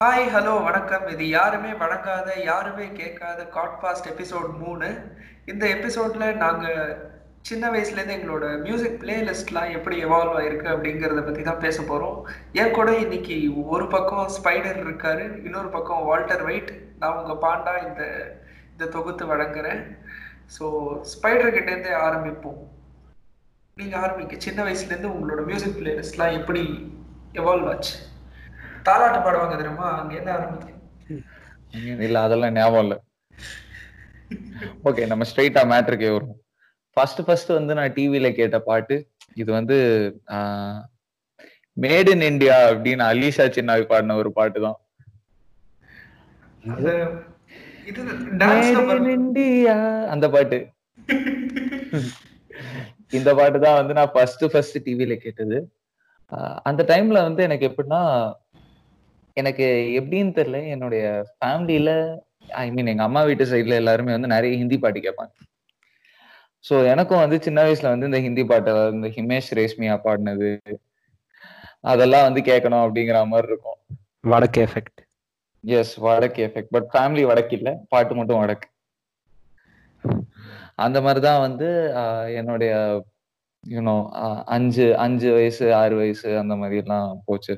[0.00, 1.06] Hi hello வணக்கம்.
[1.08, 4.88] இது யாருமே வழங்காத யாருமே கேட்காத காட்பாஸ்ட் எபிசோட் மூணு.
[5.46, 6.78] இந்த எபிசோட்ல நாங்கள்
[7.42, 12.18] சின்ன வயசுலேருந்து எங்களோட மியூசிக் பிளேலிஸ்ட்லாம் எப்படி எவால்வ் ஆயிருக்கு அப்படிங்கிறத பற்றி தான் பேச போகிறோம்
[12.52, 18.02] என் கூட இன்னைக்கு ஒரு பக்கம் ஸ்பைடர் இருக்காரு இன்னொரு பக்கம் வால்டர் வெயிட் நான் உங்கள் பாண்டா இந்த
[18.72, 19.82] இந்த தொகுத்து வழங்குறேன்
[20.56, 20.64] ஸோ
[21.12, 22.60] ஸ்பைடர் கிட்டேருந்து ஆரம்பிப்போம்.
[23.76, 26.62] நீங்கள் ஆரம்பிக்க சின்ன வயசுலேருந்து உங்களோட மியூசிக் பிளேலிஸ்ட்லாம் எப்படி
[27.40, 27.94] எவால்வ் ஆச்சு?
[28.86, 29.88] தாலாட்டு பாடுவாங்க தெரியுமா?
[30.00, 30.70] அங்க என்ன ஆரம்பிக்கும்
[32.06, 32.94] இல்ல அதெல்லாம் ஞாபகம் இல்ல.
[34.88, 36.36] ஓகே நம்ம ஸ்ட்ரைட்டா மேட்ருக்கே வரும்
[36.96, 38.96] ஃபர்ஸ்ட் ஃபர்ஸ்ட் வந்து நான் டிவில கேட்ட பாட்டு
[39.42, 39.76] இது வந்து
[41.84, 44.78] மேட் இன் இந்தியா அப்படின்னு அலிஷா சின்னாவி பாடின ஒரு பாட்டு தான்.
[50.14, 50.58] அந்த பாட்டு.
[53.18, 55.58] இந்த பாட்டு தான் வந்து நான் ஃபர்ஸ்ட் ஃபர்ஸ்ட் டிவில கேட்டது.
[56.68, 58.00] அந்த டைம்ல வந்து எனக்கு எப்படின்னா
[59.36, 59.66] எனக்கு
[60.00, 61.04] எப்படின்னு தெரியல என்னுடைய
[61.34, 61.90] ஃபேமிலியில
[62.62, 65.32] ஐ மீன் எங்க அம்மா வீட்டு சைட்ல எல்லாருமே வந்து நிறைய ஹிந்தி பாட்டு கேட்பாங்க.
[66.64, 70.50] ஸோ எனக்கும் வந்து சின்ன வயசுல வந்து இந்த ஹிந்தி பாட்டு இந்த ஹிமேஷ் ரேஷ்மியா பாடினது
[71.92, 73.78] அதெல்லாம் வந்து கேட்கணும் அப்படிங்கிற மாதிரி இருக்கும்.
[74.32, 75.00] வடக்கு எஃபெக்ட்
[75.64, 78.68] எஸ் வடக்கு எஃபெக்ட் பட் ஃபேமிலி வடக்கு இல்ல பாட்டு மட்டும் வடக்கு.
[80.76, 81.68] அந்த மாதிரிதான் வந்து
[82.36, 82.72] என்னுடைய
[83.64, 83.94] யூனோ
[84.46, 87.54] அஞ்சு அஞ்சு வயசு ஆறு வயசு அந்த மாதிரி எல்லாம் போச்சு.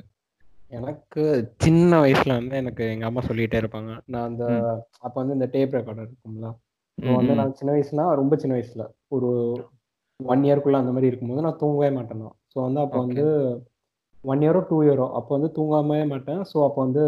[0.71, 1.23] எனக்கு
[1.57, 3.91] சின்ன வயசுல வந்து எனக்கு எங்க அம்மா சொல்லிட்டே இருப்பாங்க.
[4.05, 4.45] நான் அந்த.
[4.99, 6.47] அப்ப வந்து இந்த டேப் ரெக்கார்டர் இருக்கும்ல.
[6.97, 7.33] வந்து.
[7.35, 8.85] நான் சின்ன வயசுனா ரொம்ப சின்ன வயசுல.
[9.07, 9.29] ஒரு
[10.19, 12.21] ஒன் இயர்க்குள்ள அந்த மாதிரி இருக்கும்போது நான் தூங்கவே மாட்டேன்
[12.53, 12.99] ஸோ வந்து அப்போ.
[12.99, 13.25] வந்து
[14.23, 16.41] ஒன் இயரோ டூ இயரோ அப்போ வந்து தூங்காமவே மாட்டேன்.
[16.51, 17.03] ஸோ அப்போ வந்து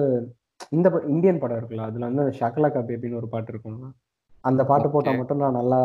[0.72, 3.90] இந்த இந்தியன் படம் இருக்குல்ல அதுல வந்து ஷக்கலக்கா பேபின்னு ஒரு பாட்டு இருக்கும்ல
[4.44, 5.12] அந்த பாட்டு போட்டா.
[5.12, 5.80] மட்டும் நான் நல்லா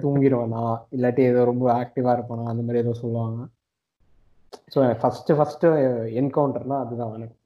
[0.00, 2.44] தூங்கிடுவேனா இல்லாட்டி ஏதோ ரொம்ப ஆக்டிவா இருப்பேனா?
[2.44, 3.38] அந்த மாதிரி ஏதோ சொல்லுவாங்க.
[4.72, 5.64] ஸோ ஃபர்ஸ்ட் ஃபர்ஸ்ட்
[6.20, 7.36] என்கவுண்டர்னா அதுதான் எனக்கு.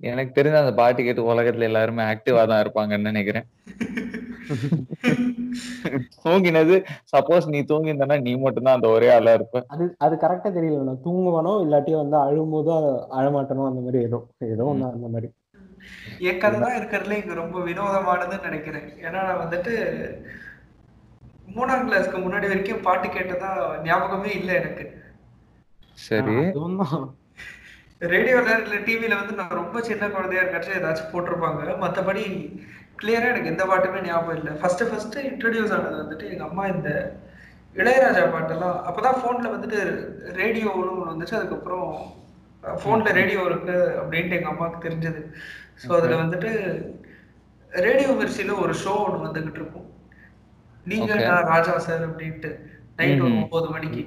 [0.00, 3.46] எனக்கு தெரிஞ்ச அந்த பாட்டு கேட்டு உலகத்துல எல்லாருமே ஆக்டிவா தான் இருப்பாங்கன்னு நினைக்கிறேன்.
[6.24, 6.76] தூங்கினது.
[7.12, 9.62] சப்போஸ் நீ தூங்கியிருந்தனா நீ மட்டும் தான் அந்த ஒரே ஆளா இருப்ப.
[9.74, 12.72] அது அது கரெக்டா தெரியல தூங்குவானோ இல்லாட்டி வந்து அழும்போது
[13.20, 14.20] அழமாட்டனோ அந்த மாதிரி ஏதோ
[14.54, 15.30] ஏதோ ஒண்ணு அந்த மாதிரி.
[16.28, 18.88] என் கதை தான் இருக்கிறதுல இங்க ரொம்ப வினோதமானதுன்னு நினைக்கிறேன்.
[19.06, 19.74] ஏன்னா நான் வந்துட்டு
[21.54, 23.50] மூணாம் கிளாஸ்க்கு முன்னாடி வரைக்கும் பாட்டு கேட்டதா
[23.86, 24.84] ஞாபகமே இல்லை எனக்கு.
[25.98, 26.36] சரி.
[28.12, 31.62] ரேடியோல இல்ல டிவில வந்து நான் ரொம்ப சின்ன குழந்தையா இருக்காச்சும் ஏதாச்சும் போட்டிருப்பாங்க.
[31.82, 32.22] மத்தபடி
[33.00, 34.52] கிளியரா எனக்கு எந்த பாட்டுமே ஞாபகம் இல்லை.
[34.60, 36.90] ஃபர்ஸ்ட் ஃபர்ஸ்ட் இன்ட்ரடியூஸ் ஆனது வந்துட்டு எங்க அம்மா இந்த
[37.76, 39.78] இளையராஜா பாட்டெல்லாம் அப்பதான் போன்ல வந்துட்டு
[40.40, 41.36] ரேடியோன்னு ஒன்று வந்துச்சு.
[41.38, 41.88] அதுக்கப்புறம்
[42.84, 45.20] போன்ல ரேடியோ இருக்கு அப்படின்ட்டு எங்க அம்மாவுக்கு தெரிஞ்சது.
[45.82, 46.50] ஸோ அதுல வந்துட்டு
[47.72, 49.86] ரேடியோ மிர்ச்சியில ஒரு ஷோ ஒன்று வந்துகிட்டு இருக்கும்.
[50.86, 51.26] நீங்க Okay.
[51.28, 52.50] நான் ராஜா சார் அப்படின்ட்டு.
[52.98, 53.34] நைட் ஒரு.
[53.40, 54.02] ஒன்பது மணிக்கு.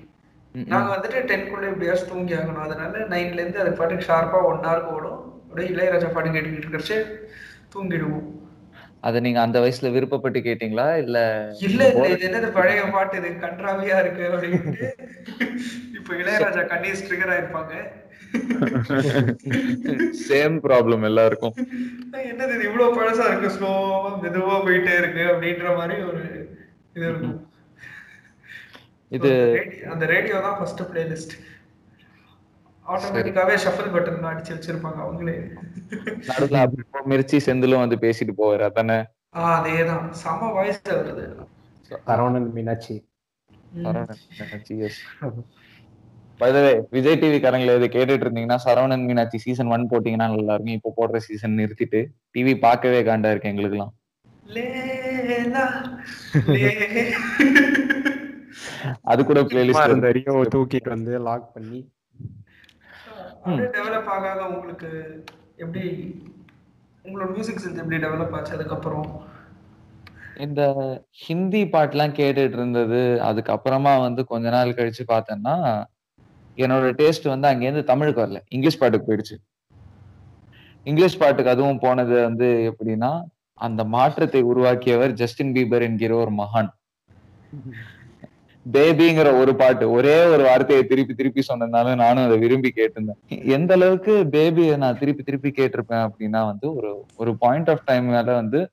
[0.56, 0.88] நாங்க.
[0.96, 2.64] வந்துட்டு டென்க்குள்ள எப்படியாச்சும் தூங்கி ஆகணும்.
[2.68, 5.20] அதனால நைன்ல இருந்து அது பாட்டுக்கு ஷார்ப்பா ஒன் ஹவருக்கு ஓடும்.
[5.46, 6.98] அப்படியே இளையராஜா பாட்டு கேட்டுக்கிட்டு இருக்கிறச்சு
[7.74, 8.26] தூங்கிடுவோம்.
[9.04, 10.86] அத நீங்க அந்த வயசுல விருப்பப்பட்டு கேட்டீங்களா?
[10.96, 11.18] இல்ல
[11.60, 12.08] இல்ல இல்ல.
[12.10, 13.18] இது என்னது பழைய பாட்டு?
[13.18, 14.90] இது கன்றாவியா இருக்கு அப்படின்ட்டு.
[15.94, 17.74] இப்ப இளையராஜா கண்ணீர் ட்ரிகர் ஆயிருப்பாங்க.
[20.28, 21.56] சேம் ப்ராப்ளம் எல்லாருக்கும்.
[22.26, 23.50] என்னது இது இவ்வளவு பழசா இருக்கு?
[23.50, 23.90] ஸ்லோவா
[24.24, 26.24] மெதுவா போயிட்டே இருக்கு அப்படின்ற மாதிரி ஒரு
[26.94, 27.38] இது இருக்கும்.
[29.12, 31.36] இது அந்த ரேடி- அந்த ரேடியோ தான் ஃபர்ஸ்ட் பிளேலிஸ்ட்
[32.86, 35.36] ஆட்டோமேட்டிக்காவே ஷஃபிள் பட்டன் அடிச்சு வச்சிருப்பாங்க அவங்களே.
[36.28, 38.98] நடுவுல அப்பப்போ மிர்ச்சி செந்திலும் வந்து பேசிட்டு போவாரு அதானே?
[39.36, 40.06] ஆ அதேதான்.
[40.22, 41.26] செம வாய்ஸ் வருது.
[42.08, 42.96] சரவணன் மீனாட்சி.
[46.92, 51.18] விஜய் டிவி காரங்கள இதை கேட்டுட்டு இருந்தீங்கன்னா சரவணன் மீனாட்சி சீசன் ஒன் போட்டீங்கன்னா நல்லா இருக்கும் இப்போ போடுற
[51.26, 52.00] சீசன் நிறுத்திட்டு
[52.36, 53.94] டிவி பார்க்கவே காண்டா இருக்கு எங்களுக்குலாம்
[54.54, 55.64] லேலா,
[56.48, 57.12] லே-
[59.04, 59.94] அது கூட பிளேலிஸ்ட்
[60.54, 61.80] தூக்கிட்டு வந்து லாக் பண்ணி
[63.44, 64.90] அப்படியே டெவலப் ஆக ஆக உங்களுக்கு
[65.56, 65.84] எப்படி
[67.06, 69.08] உங்களோட மியூசிக் சென்ஸ் எப்படி டெவலப் ஆச்சு அதுக்கப்புறம்?
[70.38, 70.62] இந்த
[71.10, 75.56] ஹிந்தி பாட்டுலாம் கேட்டுட்டு இருந்தது அதுக்கப்புறமா வந்து கொஞ்ச நாள் கழிச்சு பார்த்தேன்னா
[76.58, 78.40] என்னோட டேஸ்ட் வந்து அங்கேருந்து தமிழுக்கு வரல.
[78.50, 79.38] இங்கிலீஷ் பாட்டுக்கு போயிடுச்சு.
[80.84, 83.12] இங்கிலீஷ் பாட்டுக்கு அதுவும் போனது வந்து எப்படின்னா
[83.54, 86.70] அந்த மாற்றத்தை உருவாக்கியவர் ஜஸ்டின் பீபர் என்கிற ஒரு மகான்.
[88.72, 93.42] பேபிங்கிற ஒரு பாட்டு ஒரே ஒரு வார்த்தையை திருப்பி திருப்பி சொன்னதுனால நானும் அதை விரும்பி கேட்டிருந்தேன்.
[93.46, 98.34] எந்த அளவுக்கு பேபியை நான் திருப்பி திருப்பி கேட்டிருப்பேன் அப்படின்னா வந்து ஒரு ஒரு பாயிண்ட் ஆஃப் டைம் மேல
[98.34, 98.70] வந்து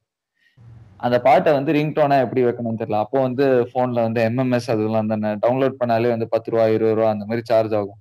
[0.96, 2.98] அந்த பாட்டை வந்து ரிங்டோனா எப்படி வைக்கணும்னு தெரியல.
[2.98, 5.28] அப்போ வந்து போன்ல வந்து எம்எம்எஸ் அதெல்லாம் தானே.
[5.28, 7.98] டவுன்லோட் பண்ணாலே வந்து பத்து ரூபா இருபது ரூபா அந்த மாதிரி சார்ஜ் ஆகும்.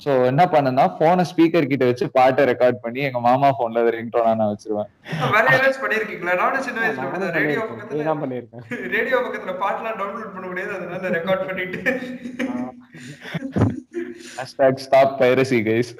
[0.00, 4.32] சோ என்ன பண்ணேன்னா போனை ஸ்பீக்கர் கிட்ட வச்சு பாட்டை ரெக்கார்ட் பண்ணி எங்க மாமா போன்ல அதை ரிங்டோனா
[4.40, 4.90] நான் வச்சிருவேன்.
[5.34, 6.34] வேற ஏதாச்சும் பண்ணிருக்கீங்களா?
[6.42, 8.62] நானும் சின்ன வயசுல ரேடியோ பக்கத்துல தான் பண்ணியிருக்கேன்
[8.94, 10.72] ரேடியோ பக்கத்துல பாட்டுலாம் டவுன்லோட் பண்ண முடியாது.
[10.78, 11.80] அதனால ரெக்கார்ட் பண்ணிட்டு.
[14.38, 15.90] Hashtag stop piracy guys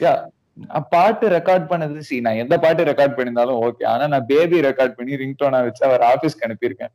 [0.00, 0.12] ya
[0.92, 5.18] பாட்டு ரெக்கார்ட் பண்ணது சி நான் எந்த பாட்டு ரெக்கார்ட் பண்ணியிருந்தாலும் ஓகே ஆனா நான் பேபி ரெக்கார்ட் பண்ணி
[5.22, 6.92] ரிங்டோனா வச்சு அவர் ஆபீஸ்க்கு அனுப்பியிருக்கேன்.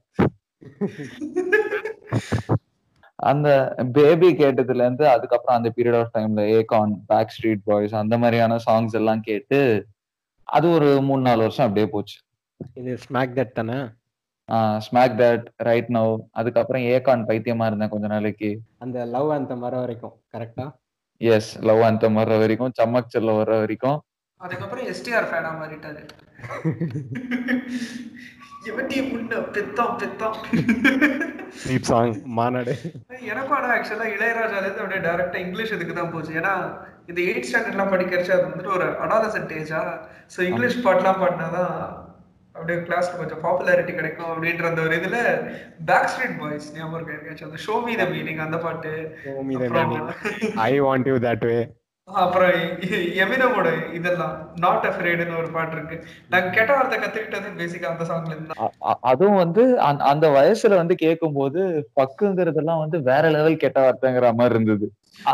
[3.20, 8.58] அந்த பேபி கேட்டதுல இருந்து அதுக்கப்புறம் அந்த பீரியட் ஆஃப் டைம்ல ஏகான் பேக் ஸ்ட்ரீட் பாய்ஸ் அந்த மாதிரியான
[8.66, 9.86] சாங்ஸ் எல்லாம் கேட்டு
[10.50, 12.20] அது ஒரு மூணு நாலு வருஷம் அப்படியே போச்சு.
[12.74, 13.90] இது ஸ்மாக் தட் தானே?
[14.86, 18.62] ஸ்மாக் தட் ரைட் நவ் அதுக்கப்புறம் ஏகான் பைத்தியமா இருந்தேன் கொஞ்ச நாளைக்கு.
[18.78, 20.72] அந்த லவ் அந்த வர வரைக்கும் கரெக்டா
[21.22, 24.04] எஸ் லவ் அந்த வர்ற வரைக்கும் சம்மக் செல்ல வர்ற வரைக்கும்.
[24.42, 26.06] அதுக்கப்புறம் எஸ்டிஆர் ஃபேனா மாறிட்டாரு.
[28.60, 30.36] எவன்டி முன்ன பெத்தம் பெத்தம்.
[31.60, 32.74] ஸ்லீப் சாங் மாநாடு.
[33.32, 36.34] எனக்கும் ஆனா ஆக்சுவலா இளையராஜால இருந்து அப்படியே டைரக்டா இங்கிலீஷ் இதுக்கு தான் போச்சு.
[36.40, 36.54] ஏன்னா
[37.10, 39.82] இந்த எயிட் ஸ்டாண்டர்ட்லாம் படிக்கிறச்சு அது வந்துட்டு ஒரு அடாலசன்ட் ஏஜா
[40.36, 41.74] ஸோ இங்கிலீஷ் பாட்டுலாம் பாடினாதான்
[42.56, 45.18] அப்படியே கிளாஸ்ல கொஞ்சம் பாப்புலாரிட்டி கிடைக்கும் அப்படின்ற அந்த ஒரு இதுல
[45.90, 47.14] பேக் ஸ்ட்ரீட் பாய்ஸ் ஞாபகம் இருக்கா?
[47.16, 48.92] யாருக்காச்சும் அந்த ஷோ மீ த மீனிங் அந்த பாட்டு.
[50.68, 51.60] I want you that way
[52.14, 52.50] அப்புறம்
[53.20, 56.04] எமினமோட இதெல்லாம் நாட் அஃப்ரேடுன்னு ஒரு பாட்டு இருக்கு.
[56.30, 58.54] நான் கெட்ட வார்த்தை கத்துக்கிட்டது பேசிக்கா அந்த சாங்ல இருந்து
[59.02, 64.92] அதுவும் வந்து அந்த- அந்த வயசுல வந்து கேட்கும்போது பக்குங்கிறதெல்லாம் வந்து வேற லெவல் கெட்ட வார்த்தைங்கிற மாதிரி இருந்தது.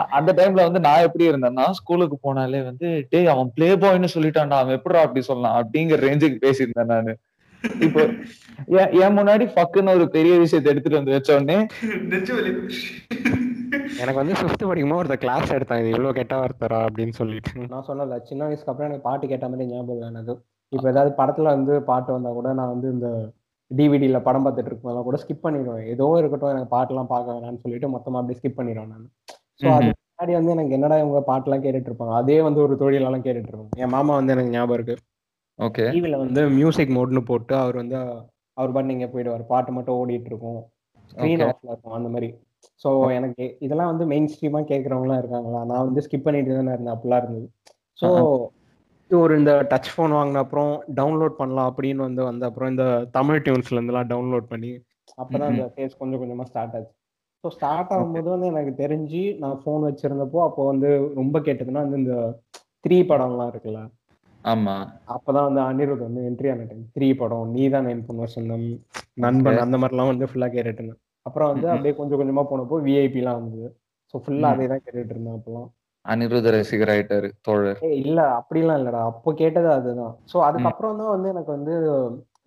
[0.09, 4.75] அந்த டைம்ல வந்து நான் எப்படி இருந்தேன்னா ஸ்கூலுக்கு போனாலே வந்து டேய் அவன் பிளே பாய்னு சொல்லிட்டான்டா அவன்
[4.75, 5.57] எப்படிடா அப்படி சொல்லலாம்?
[5.59, 7.17] அப்படிங்கிற ரேஞ்சுக்கு பேசியிருந்தேன் நானு.
[7.85, 8.01] இப்போ
[8.79, 11.57] என் என் முன்னாடி பக்குன்னு ஒரு பெரிய விஷயத்தை எடுத்துட்டு வந்து வச்ச உடனே
[14.01, 17.51] எனக்கு வந்து ஃபிஃப்த் படிக்கும்போது ஒருத்த கிளாஸ் எடுத்தாங்க இது இவ்வளவு கெட்ட வார்த்தைரா அப்படின்னு சொல்லிட்டு.
[17.73, 20.33] நான் சொன்னல சின்ன வயசுக்கு அப்புறம் எனக்கு பாட்டு கேட்ட மாதிரி ஞாபகம் இல்லை எனக்கு.
[20.73, 23.07] இப்போ ஏதாவது படத்துல வந்து பாட்டு வந்தா கூட நான் வந்து இந்த
[23.71, 25.85] டிவிடியில படம் பார்த்துட்டு இருக்கும்போதெல்லாம் கூட ஸ்கிப் பண்ணிடுவேன்.
[25.93, 29.07] ஏதோ இருக்கட்டும் எனக்கு பாட்டுலாம் பார்க்க வேணாம்னு சொல்லிட்டு மொத்தமா அப்படியே ஸ்கிப் பண்ணிடுவேன் நான்.
[29.61, 32.15] ஸோ அது முன்னாடி வந்து எனக்கு என்னடா இவங்க பாட்டுலாம் கேட்டுட்டு இருப்பாங்க?
[32.21, 34.97] அதே வந்து ஒரு தொழிலெல்லாம் கேட்டுட்டு இருப்பாங்க என் மாமா வந்து எனக்கு ஞாபகம் இருக்கு.
[35.59, 35.83] ஓகே.
[35.95, 37.97] டிவில வந்து மியூசிக் மோட்னு போட்டு அவர் வந்து
[38.57, 39.43] அவர் பாட்டு நீங்க போயிடுவார்.
[39.51, 40.59] பாட்டு மட்டும் ஓடிட்டு இருக்கும்.
[41.11, 41.43] ஸ்க்ரீன்.
[41.47, 42.29] ஆஃப்ல இருக்கும் அந்த மாதிரி.
[42.83, 45.61] ஸோ எனக்கு இதெல்லாம் வந்து மெயின் ஸ்ட்ரீமா கேட்கறவங்களாம் இருக்காங்களா?
[45.71, 46.95] நான் வந்து ஸ்கிப் பண்ணிட்டு தானே இருந்தேன்.
[46.95, 47.47] அப்படிலாம் இருந்தது.
[47.99, 48.07] ஸோ
[49.11, 52.85] ஒரு இந்த டச் ஃபோன் வாங்கின அப்புறம் டவுன்லோட் பண்ணலாம் அப்படின்னு வந்து வந்த அப்புறம் இந்த
[53.17, 54.71] தமிழ் டியூன்ஸ்ல இருந்துலாம் டவுன்லோட் பண்ணி
[55.21, 56.91] அப்பதான் அந்த ஃபேஸ் கொஞ்சம் கொஞ்சமா ஸ்டார்ட் ஆச்சு.
[57.43, 62.15] ஸோ ஸ்டார்ட் ஆகும்போது வந்து எனக்கு தெரிஞ்சு நான் ஃபோன் வச்சிருந்தப்போ அப்போ வந்து ரொம்ப கேட்டதுன்னா வந்து இந்த
[62.85, 63.81] த்ரீ படம்லாம் இருக்குல்ல?
[64.45, 64.75] ஆமா.
[65.15, 68.65] அப்பதான் வந்து அனிருத் வந்து என்ட்ரி ஆன டைம் த்ரீ படம் நீதான் என் பொண்ணு சொந்தம்
[69.23, 71.01] நண்பன் அந்த மாதிரிலாம் வந்து ஃபுல்லா கேட்டுட்டு இருந்தேன்.
[71.25, 71.75] அப்புறம் வந்து ம்ஹும்.
[71.75, 73.67] அப்படியே கொஞ்சம் கொஞ்சமா போனப்போ விஐபிலாம் வந்தது.
[74.13, 75.69] ஸோ ஃபுல்லா அதே தான் கேட்டுட்டு இருந்தேன் அப்பெல்லாம்
[76.05, 77.79] அனிருத ரசிகர் ஆயிட்டாரு தோழர்.
[77.99, 78.99] இல்ல அப்படிலாம் இல்லடா.
[79.11, 80.13] அப்போ கேட்டது அதுதான்.
[80.25, 81.73] ஸோ அதுக்கப்புறம் தான் வந்து எனக்கு வந்து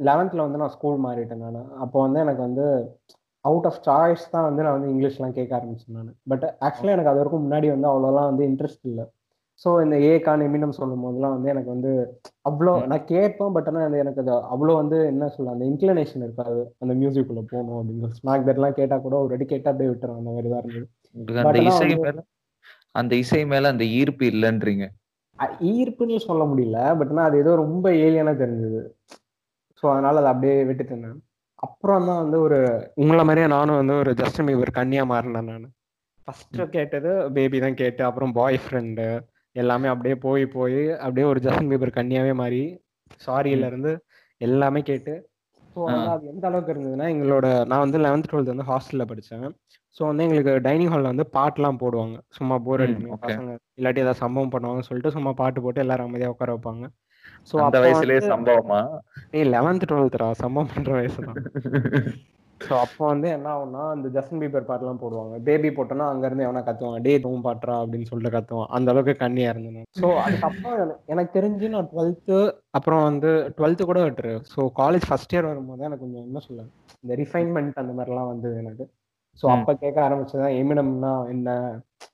[0.00, 1.70] லெவன்த்ல வந்து நான் ஸ்கூல் மாறிட்டேன் நான்.
[1.78, 2.66] அப்போ வந்து எனக்கு வந்து
[3.44, 6.12] அவுட் ஆஃப் சாய்ஸ் தான் வந்து நான் வந்து இங்கிலீஷ்லாம் கேட்க ஆரம்பிச்சேன் நான்.
[6.26, 9.06] பட் ஆக்சுவலாக எனக்கு அது வரைக்கும் முன்னாடி வந்து அவ்வளோலாம் வந்து இன்ட்ரெஸ்ட் இல்லை.
[9.64, 11.93] ஸோ இந்த ஏகான் எமினம் சொல்லும் போதெல்லாம் வந்து எனக்கு வந்து
[12.49, 16.60] அவ்வளோ நான் கேட்பேன் பட் ஆனால் எனக்கு அது அவ்வளோ வந்து என்ன சொல்ல அந்த இன்க்ளினேஷன் இருக்காது.
[16.82, 20.50] அந்த மியூசிக்குள்ள போகணும் அப்படின்னு ஸ்மாக் தட்லாம் கேட்டால் கூட ஒரு வாட்டி கேட்டால் அப்படியே விட்டுரும் அந்த மாதிரி
[20.52, 20.87] தான் இருந்தது
[21.43, 22.19] அந்த இசை மேல
[22.94, 24.84] அந்த இசை மேல அந்த ஈர்ப்பு இல்லைன்றீங்க.
[25.72, 28.81] ஈர்ப்புன்னு சொல்ல முடியல பட் ஆனால் அது ஏதோ ரொம்ப ஏலியனா தெரிஞ்சது.
[29.82, 31.19] ஸோ அதனால அதை அப்படியே விட்டுட்டேன்
[31.58, 32.58] அப்புறம் தான் வந்து ஒரு
[33.02, 35.66] உங்களை மாதிரியே நானும் வந்து ஒரு ஜஸ்டின் பீபர் கன்னியா மாறினேன் நான்.
[36.28, 39.06] ஃபர்ஸ்ட் கேட்டது பேபி தான் கேட்டு அப்புறம் பாய் ஃப்ரெண்டு
[39.58, 42.62] எல்லாமே அப்படியே போய் போய் அப்படியே ஒரு ஜஸ்டின் பீபர் கன்னியாவே மாறி
[43.20, 43.93] சாரியில இருந்து
[44.40, 45.14] எல்லாமே கேட்டு
[45.69, 49.49] ஸோ வந்து அது எந்த அளவுக்கு இருந்ததுன்னா எங்களோட நான் வந்து லெவன்த் டுவெல்த் வந்து ஹாஸ்டல்ல படித்தேன்
[49.97, 52.16] ஸோ வந்து எங்களுக்கு டைனிங் ஹாலில் வந்து பாட்டுலாம் போடுவாங்க.
[52.37, 53.14] சும்மா போர் ம், அடிக்கணும்.
[53.14, 53.26] okay.
[53.26, 56.87] பசங்க இல்லாட்டி ஏதாவது சம்பவம் பண்ணுவாங்கன்னு சொல்லிட்டு சும்மா பாட்டு போட்டு எல்லாரும் அமைதியாக உட்கார வைப்பாங்க.
[57.49, 58.80] ஸோ அந்த வயசுலயே சம்பவமா?
[59.32, 61.38] ஏய் லெவன்த் டுவெல்த்ரா சம்பவம் பண்ற வயசு தான்.
[62.60, 65.38] ஸோ அப்போ வந்து என்ன ஆகும்னா இந்த ஜஸ்டின் பீபர் பாட்டுலாம் போடுவாங்க.
[65.38, 68.68] பேபி போட்டோன்னா அங்கேருந்து எவனா கத்துவான் டே தூவும் பாட்டுறா அப்படின்னு சொல்லிட்டு கத்துவான்.
[68.68, 72.38] அந்த அளவுக்கு கண்ணியா இருந்தேன் ஸோ அதுக்கப்புறம் எனக்கு- தெரிஞ்சு நான் டுவெல்த்து
[72.70, 74.34] அப்புறம் வந்து டுவெல்த்து கூட விட்டுரு.
[74.54, 76.64] ஸோ காலேஜ் ஃபர்ஸ்ட் இயர் வரும்போது எனக்கு கொஞ்சம் என்ன சொல்ல
[77.02, 78.86] இந்த ரிஃபைன்மெண்ட் அந்த மாதிரிலாம் வந்தது எனக்கு.
[79.42, 79.46] ஸோ.
[79.46, 81.50] அப்போ கேட்க ஆரம்பிச்சதான் எமினம்னா என்ன?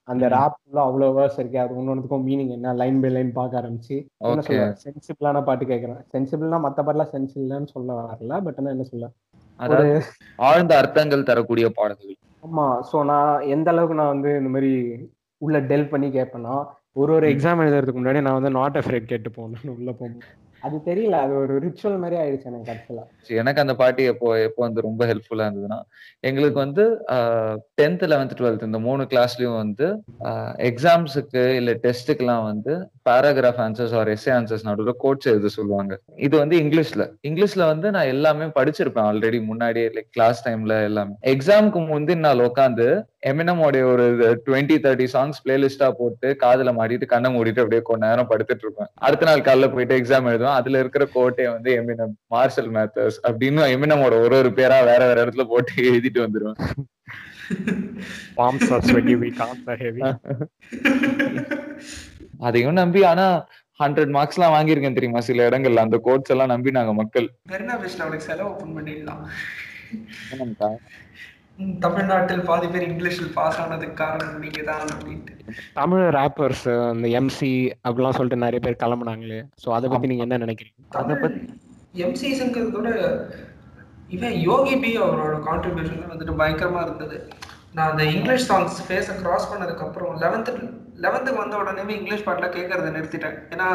[0.04, 0.24] அந்த.
[0.28, 2.72] ரேப்ல அவ்வளோ வேர்ஸ் இருக்கு அது ஒன்னொன்றுக்கும் மீனிங் என்ன?
[2.74, 6.02] லைன் பை லைன் பார்க்க ஆரம்பிச்சு என்ன சொல்ல சென்சிபிளான பாட்டு கேட்கறேன்.
[6.12, 9.08] சென்சிபிள்னா மத்த பாட்டுலாம் சென்சிபிள்னு சொல்ல வரல பட் ஆனா என்ன சொல்ல?
[9.61, 9.90] அதாவது
[10.42, 12.18] ஆழ்ந்த அர்த்தங்கள் தரக்கூடிய பாடல்கள்.
[12.42, 14.73] ஆமா சோ நான் எந்த அளவுக்கு நான் வந்து இந்த மாதிரி
[15.42, 16.56] உள்ள டெல் பண்ணி கேட்பேன்னா
[16.96, 20.25] ஒரு ஒரு எக்ஸாம் எழுதுறதுக்கு முன்னாடி நான் வந்து நாட் அஃப்ரேட் கேட்டு போகணும் உள்ள போகணும்
[20.62, 23.02] அது தெரியல அது ஒரு ரிச்சுவல் மாதிரி ஆயிடுச்சு எனக்கு ஆக்சுவலா
[23.40, 25.78] எனக்கு அந்த பாட்டு எப்போ எப்போ வந்து ரொம்ப ஹெல்ப்ஃபுல்லா இருந்ததுன்னா
[26.25, 26.84] எங்களுக்கு வந்து
[27.80, 29.88] டென்த் லெவன்த் டுவெல்த் இந்த மூணு கிளாஸ்லயும் வந்து
[30.70, 32.75] எக்ஸாம்ஸுக்கு இல்ல டெஸ்ட்டுக்கெல்லாம் வந்து
[33.08, 35.92] paragraph answers or SA answers நடுவில் கோட்ஸ் எழுத சொல்லுவாங்க.
[36.16, 37.02] இது வந்து இங்கிலீஷ்ல.
[37.28, 41.14] இங்கிலீஷ்ல வந்து நான் எல்லாமே படிச்சிருப்பேன் ஆல்ரெடி முன்னாடியே லைக் கிளாஸ் டைம்ல எல்லாமே.
[41.32, 42.87] எக்ஸாமுக்கு முந்தின நாள் உட்காந்து
[43.26, 44.06] எமினமோடைய ஒரு
[44.46, 48.90] டுவெண்ட்டி தேர்ட்டி சாங்ஸ் பிளேலிஸ்டா போட்டு காதுல மாட்டிட்டு கண்ணை மூடிட்டு அப்படியே கொஞ்ச நேரம் படுத்துட்டு இருப்பேன்.
[48.94, 50.58] அடுத்த நாள் காலைல போயிட்டு எக்ஸாம் எழுதுவேன்.
[50.61, 55.44] அதுல இருக்கிற கோட்டை வந்து எமினம் மார்ஷல் மேத்தர்ஸ் அப்படின்னு எமினமோட ஒரு ஒரு பேரா வேற வேற இடத்துல
[55.52, 56.58] போட்டு எழுதிட்டு வந்துருவேன்.
[58.44, 58.54] Are
[58.90, 60.00] sweaty weak arms are heavy
[62.48, 63.26] அதையும் நம்பி ஆனா
[63.82, 65.20] ஹண்ட்ரட் மார்க்ஸ் எல்லாம் வாங்கியிருக்கேன் தெரியுமா?
[65.28, 65.84] சில இடங்கள்ல.
[65.86, 67.26] அந்த கோட்ஸ் எல்லாம் நம்பி நாங்க மக்கள்.
[67.52, 69.22] மெரினா பீச்ல அவளுக்கு செலவு ஓப்பன் பண்ணிடலாம்.
[71.84, 75.32] தமிழ்நாட்டில் பாதி பேர் இங்கிலீஷில் பாஸ் ஆனதுக்கு காரணம் நீங்க தான் அப்படின்ட்டு.
[75.80, 77.50] தமிழ் ரேப்பர்ஸ் அந்த எம்சி
[77.86, 79.40] அப்படிலாம் சொல்லிட்டு நிறைய பேர் கிளம்புனாங்களே.
[79.64, 80.78] சோ அதை பத்தி நீங்க என்ன நினைக்கிறீங்க?
[81.02, 81.40] அதை பத்தி
[82.04, 82.88] எம்சிஸுங்கிறதோட
[84.16, 87.18] இவன் யோகி பி அவரோட கான்ட்ரிபியூஷன் வந்துட்டு பயங்கரமா இருந்தது.
[87.76, 90.52] நான் அந்த இங்கிலீஷ் சாங்ஸ் ஃபேஸை கிராஸ் பண்ணதுக்கு அப்புறம் லெவன்த்து
[91.04, 93.37] லெவன்த்துக்கு வந்த உடனே இங்கிலீஷ் பாட்டுல கேட்கறத நிறுத்திட்டேன்.
[93.54, 93.69] ஏன்னா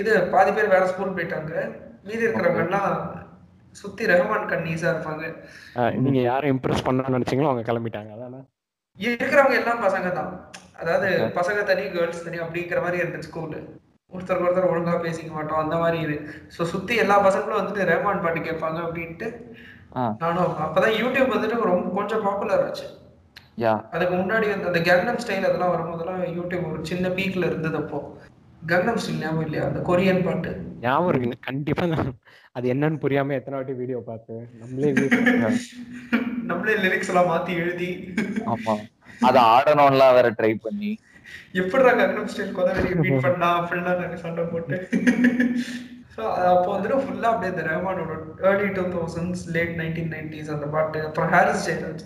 [0.00, 1.52] இது பாதி பேர் வேற ஸ்கூல் போயிட்டாங்க.
[2.06, 2.90] மீதி இருக்கிறவங்க எல்லாம்
[3.80, 5.24] சுத்தி ரஹ்மான் கண்ணீஸா இருப்பாங்க.
[6.04, 8.10] நீங்க யாரை இம்ப்ரெஸ் பண்ணணும்னு நினைச்சீங்களோ அவங்க கிளம்பிட்டாங்க.
[8.16, 8.40] அதானே?
[8.98, 10.30] இருக்கிறவங்க எல்லாம் பசங்க தான்.
[10.82, 11.08] அதாவது
[11.38, 13.60] பசங்க தனி கேர்ள்ஸ் தனி அப்படிங்கிற மாதிரி இருந்துச்சு ஸ்கூலு
[14.12, 15.62] ஒருத்தருக்கு ஒருத்தர் ஒழுங்கா பேசிக்க மாட்டோம்.
[15.64, 16.16] அந்த மாதிரி இரு
[16.56, 19.28] ஸோ சுத்தி எல்லா பசங்களும் வந்துட்டு ரேமான் பாட்டு கேட்பாங்க அப்படின்ட்டு.
[19.94, 22.86] நானும் அப்பதான் யூடியூப் வந்துட்டு ரொம்ப கொஞ்சம் பாப்புலர் ஆச்சு.
[23.58, 23.72] யா.
[23.90, 28.16] அதுக்கு முன்னாடி வந்து அந்த கங்னம் ஸ்டைல் அதெல்லாம் வரும்போதெல்லாம் யூடியூப் ஒரு சின்ன பீக்ல இருந்தது அப்போ.
[28.66, 29.64] கங்னம் ஸ்டைல் ஞாபகம் இல்லையா?
[29.66, 30.50] அந்த கொரியன் பாட்டு.
[30.80, 31.38] ஞாபகம் இருக்கு.
[31.40, 31.86] கண்டிப்பா
[32.52, 34.92] அது என்னன்னு புரியாம எத்தனை வாட்டி வீடியோ பார்த்து நம்மளே
[36.42, 38.14] நம்மளே லிரிக்ஸ் எல்லாம் மாத்தி எழுதி.
[38.46, 38.74] ஆமா.
[39.20, 40.98] அத ஆடணும்லாம் வேற ட்ரை பண்ணி.
[41.52, 43.50] எப்படிடா கங்னம் ஸ்டைல் கொதவெறியை பீட் பண்ணா?
[43.60, 44.88] அப்படிலாம் நாங்க சண்டை போட்டு.
[46.14, 48.12] ஸோ அப்போ வந்துட்டு ஃபுல்லா அப்படியே இந்த ரஹ்மானோட
[48.50, 52.04] early two thousands late nineteen nineties அந்த பாட்டு அப்புறம் ஹாரிஸ் ஜெயராஜ்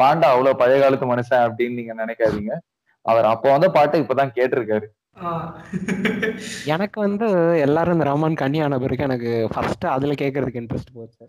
[0.00, 2.52] பாண்டா அவ்வளவு பழைய காலத்து மனுஷன் அப்படின்னு நீங்க நினைக்காதீங்க.
[3.06, 4.86] அவர் அப்போ வந்த பாட்டை இப்பதான் கேட்டிருக்காரு.
[6.66, 7.26] எனக்கு வந்து
[7.58, 11.22] எல்லாரும் இந்த ரஹ்மான் கண்ணி ஆன பிறகு எனக்கு ஃபர்ஸ்ட் அதுல கேட்கறதுக்கு இன்ட்ரெஸ்ட் போச்சு.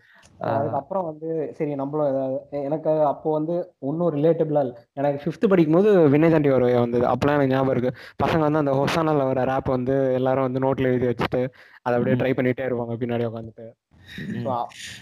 [0.50, 1.28] அதுக்கப்புறம் வந்து
[1.58, 4.76] சரி நம்மளும் ஏதாவது எனக்கு அப்போ வந்து ஒன்றும் ரிலேட்டபிளா இல்லை.
[4.94, 7.04] எனக்கு ஃபிஃப்த் படிக்கும் போது வினய் தாண்டி ஒரு வந்தது.
[7.06, 7.92] அப்பெல்லாம் எனக்கு ஞாபகம் இருக்கு.
[8.24, 11.42] பசங்க வந்து அந்த ஹொசானால வர ரேப் வந்து எல்லாரும் வந்து நோட்ல எழுதி வச்சுட்டு
[11.82, 13.66] அதை அப்படியே ட்ரை பண்ணிட்டே இருப்பாங்க பின்னாடி உட்காந்துட்டு.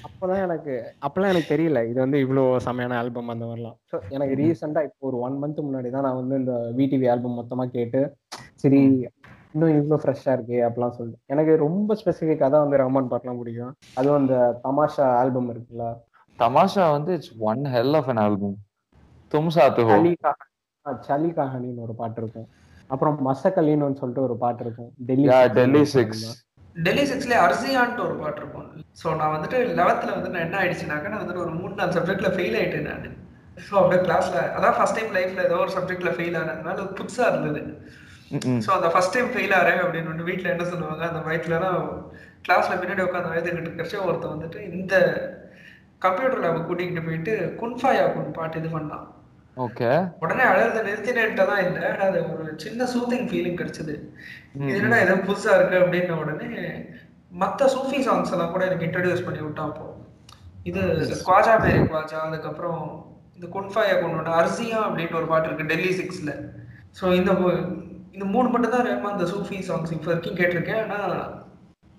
[0.07, 0.75] அப்போதான் எனக்கு
[1.07, 1.79] அப்பெல்லாம் எனக்கு தெரியல.
[1.91, 3.77] இது வந்து இவ்வளோ செமையான ஆல்பம் அந்த மாதிரிலாம்.
[3.91, 7.73] ஸோ எனக்கு ரீசெண்டாக இப்போ ஒரு ஒன் மந்த் முன்னாடி தான் நான் வந்து இந்த விடிவி ஆல்பம் மொத்தமாக
[7.77, 8.03] கேட்டு
[8.63, 8.81] சரி
[9.55, 11.23] இன்னும் இவ்வளோ ஃப்ரெஷ்ஷாக இருக்கே அப்படிலாம் சொல்லிட்டு.
[11.35, 13.75] எனக்கு ரொம்ப ஸ்பெசிஃபிக்காக தான் வந்து ரஹ்மான் பாட்டெலாம் பிடிக்கும்.
[13.99, 14.35] அதுவும் அந்த
[14.67, 15.87] தமாஷா ஆல்பம் இருக்குல்ல.
[16.39, 18.57] தமாஷா வந்து it's one hell of an album
[19.33, 19.85] தும் சாத்து
[21.07, 22.47] சலி கஹானின்னு ஒரு பாட்டு இருக்கும்.
[22.93, 24.91] அப்புறம் மசக்கலின்னு சொல்லிட்டு ஒரு பாட்டு இருக்கும்.
[25.09, 26.23] டெல்லி டெல்லி சிக்ஸ்.
[26.87, 28.67] டெல்லி சிக்ஸ்ல அர்சியான்ட்டு ஒரு பாட்டு இருக்கும்.
[29.01, 32.59] ஸோ நான் வந்துட்டு லெவன்த்தில் வந்து நான் என்ன ஆயிடுச்சுனாக்கா நான் வந்துட்டு ஒரு மூணு நாலு சப்ஜெக்ட்ல ஃபெயில்
[32.61, 33.09] ஆயிட்டேன் நான்.
[33.67, 37.63] ஸோ அப்படியே கிளாஸ்ல அதான் ஃபர்ஸ்ட் டைம் லைஃப்ல ஏதோ ஒரு சப்ஜெக்ட்ல ஃபெயில் ஆனதுனால அது புதுசா இருந்தது.
[38.65, 41.83] ஸோ அந்த ஃபர்ஸ்ட் டைம் ஃபெயில் ஆறேன் அப்படின்னு வந்து வீட்டில் என்ன சொல்லுவாங்க அந்த வயசுலலாம்
[42.47, 44.95] கிளாஸ்ல பின்னாடி உட்காந்து வயதுகிட்டு இருக்கிறச்சே ஒருத்தன் வந்துட்டு இந்த
[46.03, 49.07] கம்ப்யூட்டர் லேபை கூட்டிகிட்டு போயிட்டு குன்ஃபாயா குன் பாட்டு இது பண்ணான்.
[49.65, 49.91] ஓகே.
[50.25, 51.85] உடனே அழகத நிறுத்தினேன்ட்டு தான் இல்லை.
[52.07, 53.95] அது ஒரு சின்ன சூத்திங் ஃபீலிங் கிடைச்சது.
[54.75, 56.51] என்னடா ஏதோ புதுசா இருக்கு அப்படின்ன உடனே
[57.43, 59.87] மத்த சூஃபி சாங்ஸ் எல்லாம் கூட எனக்கு இன்ட்ரடியூஸ் பண்ணி விட்டான் அப்போ
[60.69, 60.81] இது
[61.29, 62.81] குவாஜா பேரு குவாஜா அதுக்கப்புறம்
[63.37, 66.31] இந்த குன்ஃபாயா குன்னோட அர்சியா அப்படின்ட்டு ஒரு பாட்டு இருக்கு டெல்லி சிக்ஸ்ல.
[66.99, 67.31] ஸோ இந்த
[68.15, 70.83] இந்த மூணு மட்டும் தான் ரேமா இந்த சூஃபி சாங்ஸ் இப்போ வரைக்கும் கேட்டிருக்கேன்.
[70.85, 70.99] ஆனா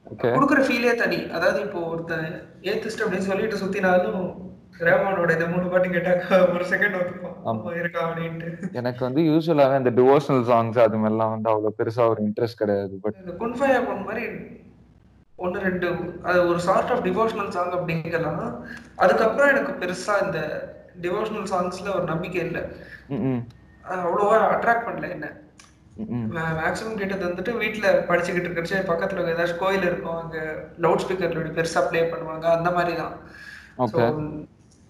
[0.06, 0.30] ஓகே.
[0.36, 1.20] கொடுக்குற ஃபீலே தனி.
[1.38, 2.28] அதாவது இப்போ ஒருத்தன்
[2.72, 4.22] ஏத்திஸ்ட் அப்படின்னு சொல்லிட்டு சுத்தினாலும்
[4.80, 6.96] ரேமானோட இந்த மூணு பாட்டு கேட்டாக்கா ஒரு செகண்ட்
[7.46, 7.72] ஆமா.
[7.80, 8.50] இருக்கா அப்படின்ட்டு.
[8.74, 13.18] எனக்கு வந்து யூஸ்வலாவே அந்த டிவோஷனல் சாங்ஸ் அது மாதிரிலாம் வந்து அவ்வளவு பெருசா ஒரு இன்ட்ரெஸ்ட் கிடையாது பட்
[13.22, 14.26] இந்த குன்ஃபயா பொன் மாதிரி
[15.40, 15.88] ஒன்று ரெண்டு
[16.24, 18.42] அது ஒரு சார்ட் ஆஃப் டிவோஷனல் சாங் அப்படிங்கலாம்
[18.98, 20.40] அதுக்கப்புறம் எனக்கு பெருசா இந்த
[21.02, 22.64] டிவோஷனல் சாங்ஸ்ல ஒரு நம்பிக்கை இல்லை.
[24.00, 25.28] அவ்வளோவா அட்ராக்ட் பண்ணல என்ன.
[26.60, 30.38] மேக்ஸிமம் கேட்டது வந்துட்டு வீட்ல படிச்சுக்கிட்டு இருக்கிறச்சு பக்கத்துல ஏதாச்சும் கோயில் இருக்கும் அங்க
[30.82, 33.16] லவுட் ஸ்பீக்கர்ல பெருசா ப்ளே பண்ணுவாங்க அந்த மாதிரி தான்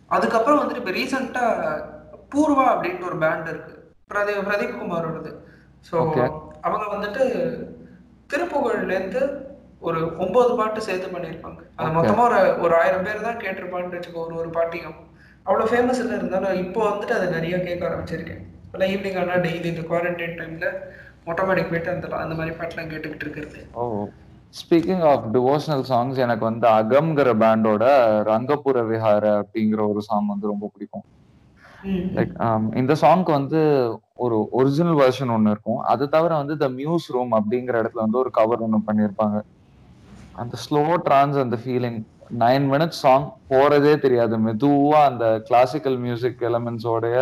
[0.10, 1.44] அதுக்கப்புறம் வந்துட்டு இப்போ ரீசெண்டா
[2.32, 3.74] பூர்வா அப்படின்ட்டு ஒரு பேண்ட் இருக்கு.
[4.12, 5.32] பிரதீப் பிரதீப் குமாரோடது.
[5.89, 5.96] ஸோ.
[6.62, 7.24] அவங்க வந்துட்டு
[8.30, 9.22] திருப்புகழ்ல இருந்து
[9.80, 11.60] ஒரு ஒன்பது பாட்டு சேர்த்து பண்ணியிருப்பாங்க.
[11.78, 11.92] அது.
[11.98, 14.98] மொத்தமா ஒரு ஒரு ஆயிரம் பேர் தான் கேட்டிருப்பான்னு வச்சுக்கோ ஒரு ஒரு பாட்டியும்.
[15.46, 18.42] அவ்வளவு ஃபேமஸ் இல்லை இருந்தாலும் இப்போ வந்துட்டு அதை நிறைய கேட்க ஆரம்பிச்சிருக்கேன்.
[18.63, 20.68] இப்போல்லாம் ஈவினிங் ஆனால் டெய்லி இந்த குவாரண்டைன் டைம்ல
[21.25, 23.60] மொட்டை மாடிக்கு போயிட்டு அந்த அந்த மாதிரி பாட்டுலாம் கேட்டுக்கிட்டு இருக்கிறது.
[24.58, 27.86] ஸ்பீக்கிங் ஆஃப் டிவோஷனல் சாங்ஸ் எனக்கு வந்து அகம்ங்கிற பேண்டோட
[28.29, 31.06] ரங்கபுர விஹார அப்படிங்கிற ஒரு சாங் வந்து ரொம்ப பிடிக்கும்.
[32.15, 32.34] லைக்
[32.82, 33.60] இந்த சாங்க்கு வந்து
[34.25, 35.82] ஒரு ஒரிஜினல் வெர்ஷன் ஒன்று இருக்கும்.
[35.91, 39.39] அது தவிர வந்து த மியூஸ் ரூம் அப்படிங்கிற இடத்துல வந்து ஒரு கவர் ஒன்று பண்ணியிருப்பாங்க.
[40.41, 42.00] அந்த ஸ்லோ ட்ரான்ஸ் அந்த ஃபீலிங்
[42.44, 44.36] நைன் மினிட்ஸ் சாங் போறதே தெரியாது.
[44.48, 47.18] மெதுவா அந்த கிளாசிக்கல் மியூசிக் எலமெண்ட்ஸோடைய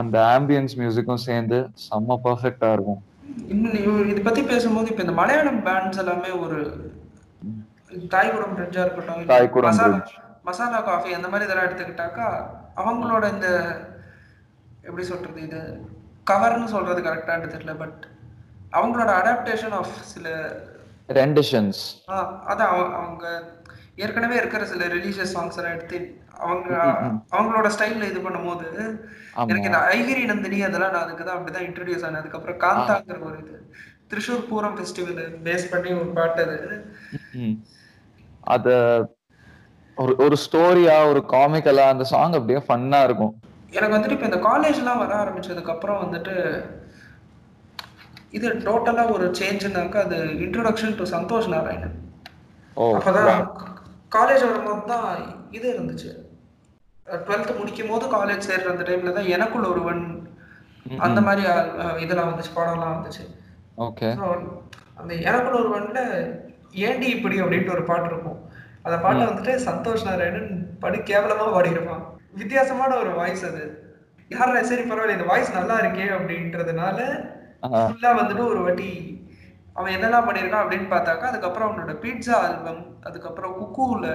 [0.00, 3.02] அந்த ஆம்பியன்ஸ் மியூசிக்கும் சேர்ந்து செம்ம பர்ஃபெக்டா இருக்கும்.
[3.48, 3.74] இன்னும்
[4.08, 6.58] இதை பத்தி பேசும்போது இப்ப இந்த மலையாளம் பேண்ட்ஸ் எல்லாமே ஒரு
[8.12, 9.80] தாய்குடம் பிரிட்ஜா இருக்கட்டும் இல்ல தாய்குடம்
[10.44, 12.28] மசாலா காஃபி அந்த மாதிரி இதெல்லாம் எடுத்துக்கிட்டாக்கா
[12.76, 13.48] அவங்களோட இந்த
[14.84, 15.60] எப்படி சொல்றது இது?
[16.26, 18.02] கவர்னு சொல்றது கரெக்டானு தெரியல பட்
[18.72, 20.28] அவங்களோட அடாப்டேஷன் ஆஃப் சில
[21.10, 21.82] ரெண்டிஷன்ஸ்
[22.46, 23.24] அதான் அவ- அவங்க
[24.02, 25.98] ஏற்கனவே இருக்கிற சில ரிலீஜியஸ் சாங்ஸ் எல்லாம் எடுத்து
[26.44, 26.68] அவங்க
[27.34, 28.68] அவங்களோட ஸ்டைல்ல இது பண்ணும்போது.
[29.50, 32.22] எனக்கு இந்த ஐகிரி நந்தினி அதெல்லாம் நான் அதுக்கு தான் அப்படிதான் இன்ட்ரடியூஸ் ஆனேன்.
[32.22, 33.58] அதுக்கப்புறம் காந்தாங்கிற ஒரு இது.
[34.10, 36.78] திருஷூர் பூரம் ஃபெஸ்டிவல் பேஸ் பண்ணி ஒரு பாட்டு அது.
[38.54, 38.68] அத
[39.96, 43.34] ஒரு ஒரு ஸ்டோரியா ஒரு காமிக்கலா அந்த சாங் அப்படியே ஃபன்னா இருக்கும்.
[43.76, 46.34] எனக்கு வந்துட்டு இப்போ இந்த காலேஜ்லாம் வர ஆரம்பிச்சதுக்கு அப்புறம் வந்துட்டு
[48.38, 51.96] இது டோட்டலா ஒரு சேஞ்சுனாக்கா அது இன்ட்ரோடக்ஷன் டு சந்தோஷ் நாராயணன்.
[52.98, 53.44] அப்பதான்
[54.16, 55.08] காலேஜ் வரும்போது தான்
[55.56, 56.10] இது இருந்துச்சு.
[57.26, 60.02] டுவெல்த் முடிக்கும் போது காலேஜ் சேர்ற அந்த டைம்ல தான் எனக்குள்ள ஒருவன்
[61.06, 61.42] அந்த மாதிரி
[62.04, 63.24] இதெல்லாம் வந்துச்சு படம்லாம் வந்துச்சு.
[63.86, 64.08] ஓகே.
[65.00, 66.00] அந்த எனக்குள்ள ஒருவன்ல
[66.88, 68.38] ஏண்டி இப்படி அப்படின்ட்டு ஒரு பாட்டு இருக்கும்.
[68.86, 70.50] அந்த பாட்டை வந்துட்டு சந்தோஷ் நாராயணன்
[70.82, 72.02] படு கேவலமா பாடியிருப்பான்.
[72.40, 73.62] வித்தியாசமான ஒரு வாய்ஸ் அது.
[74.30, 76.98] யாரா சரி பரவாயில்ல இந்த வாய்ஸ் நல்லா இருக்கே அப்படின்றதுனால
[77.82, 78.90] ஃபுல்லா வந்துட்டு ஒரு வாட்டி
[79.76, 84.06] அவன் என்னெல்லாம் பண்ணியிருக்கான் அப்படின்னு பார்த்தாக்கா அதுக்கப்புறம் அவனோட பீட்சா ஆல்பம் அதுக்கப்புறம் குக்கூல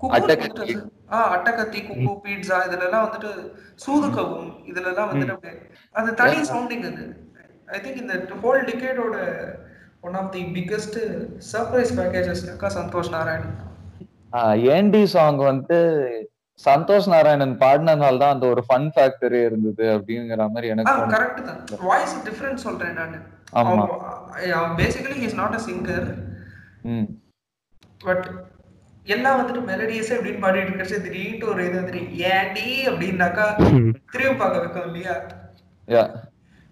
[0.00, 0.48] குக்கூ அட்டகத்தி.
[0.52, 0.76] வந்துட்டு
[1.12, 3.30] ஆ அட்டகத்தி குக்கு பீட்சா இதுல எல்லாம் வந்துட்டு
[3.84, 5.52] சூதுக்கவும் இதுல எல்லாம் வந்துட்டு
[5.94, 7.04] அது தனி சவுண்டிங் அது.
[7.68, 9.16] ஐ திங்க் இந்த whole டிகேடோட
[10.02, 10.98] one of the biggest
[11.52, 13.56] surprise பேக்கேஜஸ்னாக்கா Santhosh Narayanan.
[14.74, 15.78] ஏண்டி சாங் வந்து
[16.60, 21.08] சந்தோஷ் நாராயணன் பாடினதுனால தான் அந்த ஒரு ஃபன் ஃபேக்டரி இருந்தது அப்படிங்கிற மாதிரி எனக்கு.
[21.14, 21.60] கரெக்ட் தான்.
[21.88, 23.16] வாய்ஸ் டிஃபரன்ஸ் சொல்றேன் நான்.
[23.56, 23.84] ஆமா.
[24.78, 26.06] Basically is not a singer
[26.90, 27.06] hmm.
[28.00, 28.26] But
[29.06, 33.44] எல்லாம் வந்துட்டு மெலடியஸ் அப்படின்னு பாடிட்டு இருக்கிறச்சு திடீர்னு ஒரு இது வந்துட்டு ஏண்டி அப்படின்னாக்கா
[34.12, 35.14] திரும்பி பார்க்க வைக்கும் இல்லையா?
[35.88, 36.02] யா.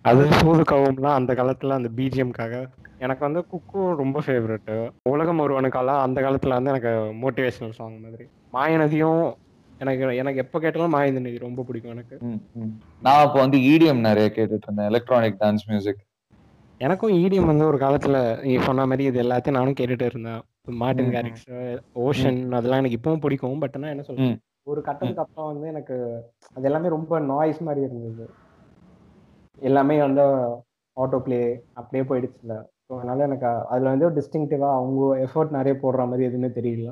[0.05, 2.55] அது சூது கவும்லாம் அந்த காலத்துல அந்த பிஜிஎம்காக
[2.99, 4.75] எனக்கு வந்து குக்கு ரொம்ப ஃபேவரெட்டு
[5.11, 8.25] உலகம் ஒருவனுக்கால அந்த காலத்துல வந்து எனக்கு மோட்டிவேஷனல் சாங் மாதிரி.
[8.53, 9.23] மாயநதியும்
[9.81, 12.17] எனக்கு எனக்கு எப்போ கேட்டாலும் மாயநதி ரொம்ப பிடிக்கும் எனக்கு.
[13.03, 14.91] நான் அப்போ வந்து இடிஎம் நிறைய கேட்டுட்டு இருந்தேன்.
[14.91, 16.03] எலக்ட்ரானிக் டான்ஸ் மியூசிக்
[16.81, 18.17] எனக்கும் இடிஎம் வந்து ஒரு காலத்துல
[18.47, 20.41] நீ சொன்ன மாதிரி இது எல்லாத்தையும் நானும் கேட்டுட்டு இருந்தேன்.
[20.81, 21.13] மார்டின்.
[21.15, 21.49] கேரிக்ஸ்
[22.05, 23.59] ஓஷன் அதெல்லாம் எனக்கு இப்பவும் பிடிக்கும்.
[23.59, 24.39] பட் ஆனால் என்ன சொல்றேன்.
[24.65, 25.97] ஒரு கட்டத்துக்கு அப்புறம் வந்து எனக்கு
[26.57, 28.27] அது எல்லாமே ரொம்ப நாய்ஸ் மாதிரி இருந்தது.
[29.63, 30.25] எல்லாமே வந்து
[30.97, 31.41] ஆட்டோ ப்ளே
[31.75, 32.55] அப்படியே போயிடுச்சுல
[32.87, 36.91] ஸோ அதனால எனக்கு அதுல வந்து டிஸ்டிங்டிவா அவங்க எஃபர்ட் நிறைய போடுற மாதிரி எதுவுமே தெரியல.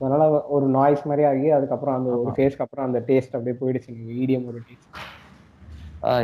[0.00, 0.22] அதனால
[0.56, 3.88] ஒரு நாய்ஸ் மாதிரி ஆகி அதுக்கப்புறம் அந்த ஒரு ஃபேஸ்க்கு அப்புறம் அந்த டேஸ்ட் அப்படியே போயிடுச்சு.
[3.94, 4.90] எனக்கு இடிஎம் ஒரு டேஸ்ட்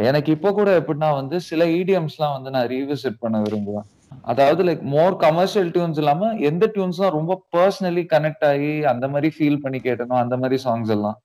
[0.08, 3.87] எனக்கு இப்போ கூட எப்படின்னா வந்து சில இடியம்ஸ்லாம் வந்து நான் ரீவிசிட் பண்ண விரும்புவேன்.
[4.22, 9.60] அதாவது லைக் மோர் கமர்ஷியல் டியூன்ஸ் இல்லாம எந்த டியூன்ஸ்லாம் ரொம்ப பர்சனலி கனெக்ட் ஆகி அந்த மாதிரி ஃபீல்
[9.62, 11.18] பண்ணி கேட்டனோ அந்த மாதிரி சாங்ஸ் எல்லாம்.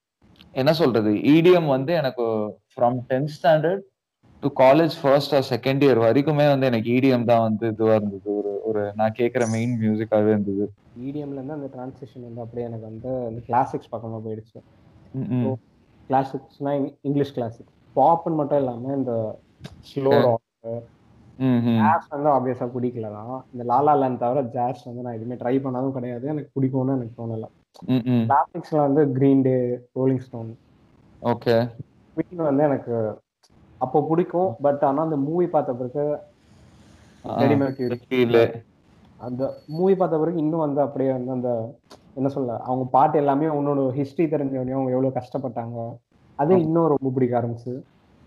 [0.52, 1.12] என்ன சொல்றது?
[1.36, 2.26] இடிஎம் வந்து எனக்கு
[2.74, 3.84] from tenth standard
[4.44, 8.30] to college first or second year வரைக்குமே வந்து எனக்கு இடிஎம் தான் வந்து இதுவா இருந்தது.
[8.38, 10.66] ஒரு ஒரு நான் கேட்குற மெயின் மியூசிக்காவே இருந்தது.
[11.08, 14.60] இடிஎம்ல இருந்து அந்த டிரான்சிஷன் வந்து அப்படியே எனக்கு வந்து அந்த கிளாசிக்ஸ் பக்கமா போயிடுச்சு.
[16.10, 19.14] கிளாசிக்ஸ்னா இங்கிலீஷ் கிளாசிக் பாப்னு மட்டும் இல்லாம இந்த
[19.90, 20.14] ஸ்லோ.
[21.80, 25.96] ஜாஸ் வந்து ஆப்வியஸா பிடிக்கல தான் இந்த லாலா லேண்ட் தவிர ஜாஸ் வந்து நான் எதுவுமே ட்ரை பண்ணதும்
[25.98, 26.26] கிடையாது.
[26.34, 27.48] எனக்கு பிடிக்கும்னு எனக்கு தோணல.
[28.30, 29.56] கிளாசிக்ஸ்ல வந்து Green Day
[30.00, 30.50] Rolling Stone
[31.32, 31.56] okay.
[32.16, 32.96] Queen வந்து எனக்கு
[33.82, 34.50] அப்போ பிடிக்கும்.
[34.66, 36.06] பட் ஆனா அந்த மூவி பார்த்த பிறகு
[39.20, 39.44] அந்த
[39.78, 41.50] மூவி பார்த்த பிறகு இன்னும் வந்து அப்படியே வந்து அந்த
[42.18, 45.78] என்ன சொல்ல அவங்க பாட்டு எல்லாமே உன்னோட ஹிஸ்டரி தெரிஞ்சவனே அவங்க எவ்வளவு கஷ்டப்பட்டாங்க.
[46.42, 47.74] அது இன்னும் ரொம்ப பிடிக்க ஆரம்பிச்சு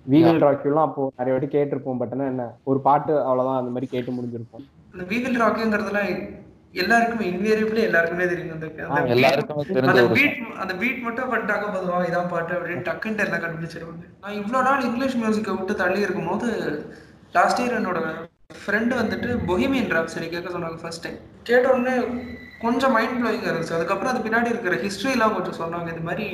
[0.06, 4.16] வீகல் ராக்கியூலாம் அப்போ நிறைய வாட்டி கேட்டிருப்போம் பட் ஆனா என்ன ஒரு பாட்டு அவ்வளவுதான் அந்த மாதிரி கேட்டு
[4.16, 4.64] முடிஞ்சிருப்போம்.
[4.94, 6.00] இந்த வீவில் ராக்குங்கிறதுல
[6.82, 8.52] எல்லாருக்குமே இன்வேரியபிளி எல்லாருக்குமே தெரியும்.
[9.92, 14.04] அந்த பீட் அந்த பீட் மட்டும் பண்ணிட்டாங்க பொதுவா இதான் பாட்டு அப்படின்னு டக்குன்ட்டு எல்லாம் கண்டுபிடிச்சிருவாங்க.
[14.22, 16.48] நான் இவ்வளோ நாள் இங்கிலீஷ் மியூசிக்கை விட்டு தள்ளி இருக்கும்போது
[17.38, 18.00] லாஸ்ட் இயர் என்னோட
[18.62, 21.20] ஃப்ரெண்டு வந்துட்டு பொஹிமியன் ராப்சரி கேட்க சொன்னாங்க ஃபர்ஸ்ட் டைம்
[21.50, 21.94] கேட்ட உடனே
[22.62, 23.76] கொஞ்சம் மைண்ட் ப்ளோயிங்காக இருந்துச்சு.
[23.78, 25.88] அதுக்கப்புறம் அது பின்னாடி இருக்கிற ஹிஸ்ட்ரிலாம் கொஞ்சம் சொன்னாங்க.
[25.88, 26.26] இது மாதிரி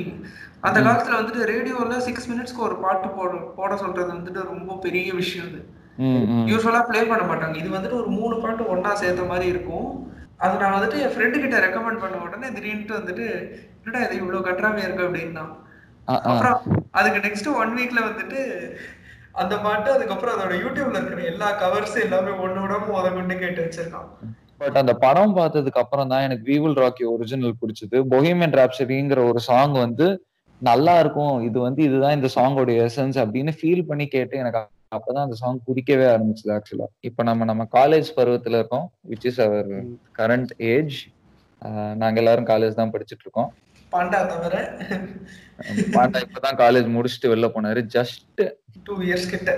[0.61, 5.47] அந்த காலத்துல வந்துட்டு ரேடியோவில் சிக்ஸ் மினிட்ஸ்க்கு ஒரு பாட்டு போட போட சொல்றது வந்துட்டு ரொம்ப பெரிய விஷயம்
[5.47, 5.59] அது.
[5.97, 6.45] ம், ம்.
[6.47, 7.55] யூஸ்வலா ப்ளே பண்ண மாட்டாங்க.
[7.55, 9.87] இது வந்துட்டு ஒரு மூணு பாட்டு ஒண்ணா சேர்த்த மாதிரி இருக்கும்.
[10.37, 13.25] அது நான் வந்துட்டு என் ஃப்ரெண்டு கிட்ட ரெக்கமெண்ட் பண்ண உடனே திடீர்னு வந்துட்டு
[13.79, 15.07] என்னடா இது இவ்வளவு கட்டுறாமையா இருக்கு?
[15.07, 15.45] அப்படின்னா.
[16.29, 16.59] அப்புறம்
[16.91, 18.39] அதுக்கு நெக்ஸ்ட் ஒன் வீக்ல வந்துட்டு
[19.33, 24.09] அந்த பாட்டு அதுக்கப்புறம் அதோட யூடியூப்ல இருக்கிற எல்லா கவர்ஸ் எல்லாமே ஒண்ணு விடாம முத கொண்டு கேட்டு வச்சிருக்கான்.
[24.61, 27.97] பட் அந்த படம் பார்த்ததுக்கு அப்புறம் தான் எனக்கு வீவில் ராக்கி ஒரிஜினல் பிடிச்சது.
[28.13, 30.07] பொஹிமியன் ராப்சரிங்கிற ஒரு சாங் வந்து
[30.61, 31.35] நல்லா இருக்கும்.
[31.47, 34.59] இது வந்து இதுதான் இந்த சாங்கோட எசன்ஸ் அப்படின்னு ஃபீல் பண்ணி கேட்டு எனக்கு
[34.97, 39.69] அப்பதான் அந்த சாங் பிடிக்கவே ஆரம்பிச்சது ஆக்சுவலா இப்போ நம்ம நம்ம காலேஜ் பருவத்துல இருக்கோம் which is our
[40.19, 40.97] current age
[42.01, 43.49] நாங்க எல்லாரும் காலேஜ் தான் படிச்சுட்டு இருக்கோம்.
[43.93, 44.55] பாண்டா தவிர.
[45.95, 47.81] பாண்டா இப்பதான் காலேஜ் முடிச்சுட்டு வெளில போனாரு.
[47.95, 48.41] ஜஸ்ட்
[48.87, 49.51] டூ இயர்ஸ் கிட்ட.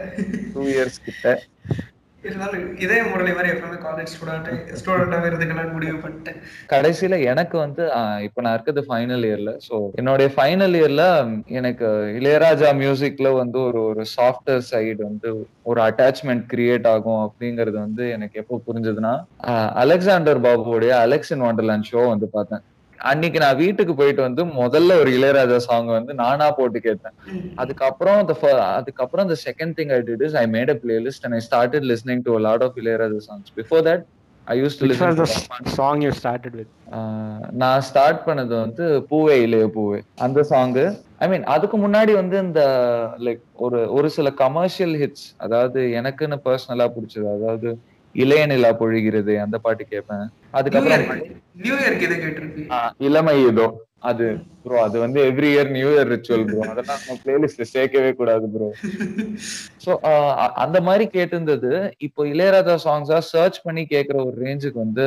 [0.53, 1.33] டூ இயர்ஸ் கிட்ட.
[2.23, 6.37] இருந்தாலும் இதே முரளி மாதிரி எப்பவுமே காலேஜ் ஸ்டூடெண்ட் ஸ்டூடெண்டாவே இருந்துக்கலாம்னு முடிவு பண்ணிட்டேன்.
[6.73, 7.83] கடைசியில எனக்கு வந்து
[8.27, 11.05] இப்ப நான் இருக்கிறது ஃபைனல் இயர்ல சோ என்னுடைய ஃபைனல் இயர்ல
[11.59, 11.87] எனக்கு
[12.19, 15.31] இளையராஜா மியூசிக்ல வந்து ஒரு ஒரு சாஃப்ட்வேர் சைடு வந்து
[15.63, 19.13] ஒரு அட்டாச்மெண்ட் கிரியேட் ஆகும் அப்படிங்கறது வந்து எனக்கு எப்போ புரிஞ்சதுன்னா
[19.83, 22.63] அலெக்சாண்டர் பாபுவோடைய அலெக்ஸ் இன் வண்டர்லேண்ட் ஷோ வந்து பார்த்தேன்.
[23.09, 27.15] அன்னைக்கு நான் வீட்டுக்கு போயிட்டு வந்து முதல்ல ஒரு இளையராஜா சாங் வந்து நானா போட்டு கேட்டேன்.
[27.61, 28.17] அதுக்கப்புறம்
[28.77, 32.23] அதுக்கப்புறம் the second thing I did is I made a playlist and I started listening
[32.27, 33.47] to a lot of Ilayaraja songs.
[33.61, 34.01] Before that,
[34.47, 35.73] I used to Which listen was to the Rahman.
[35.79, 36.69] song you started with?
[36.97, 40.83] ஆஹ் நான் start பண்ணது வந்து பூவே இளைய பூவே அந்த song
[41.23, 42.61] ஐ மீன் அதுக்கு முன்னாடி வந்து இந்த
[43.25, 47.69] லைக் ஒரு ஒரு சில கமர்ஷியல் ஹிட்ஸ் அதாவது எனக்குன்னு பர்சனலா பிடிச்சது அதாவது
[48.13, 50.25] இளைய நிலா பொழிகிறது அந்த பாட்டு கேட்பேன்.
[50.51, 51.05] அதுக்கப்புறம்
[52.97, 53.67] இளமை இதோ
[54.03, 54.25] அது
[54.63, 58.67] ப்ரோ அது வந்து every year new year ritual bro அதெல்லாம் நம்ம பிளேலிஸ்ட்ல சேர்க்கவே கூடாது ப்ரோ
[59.83, 59.91] சோ
[60.63, 61.71] அந்த மாதிரி கேட்டிருந்தது.
[62.07, 65.05] இப்போ இளையராஜா சாங்ஸா சர்ச் பண்ணி கேக்குற ஒரு ரேஞ்சுக்கு வந்து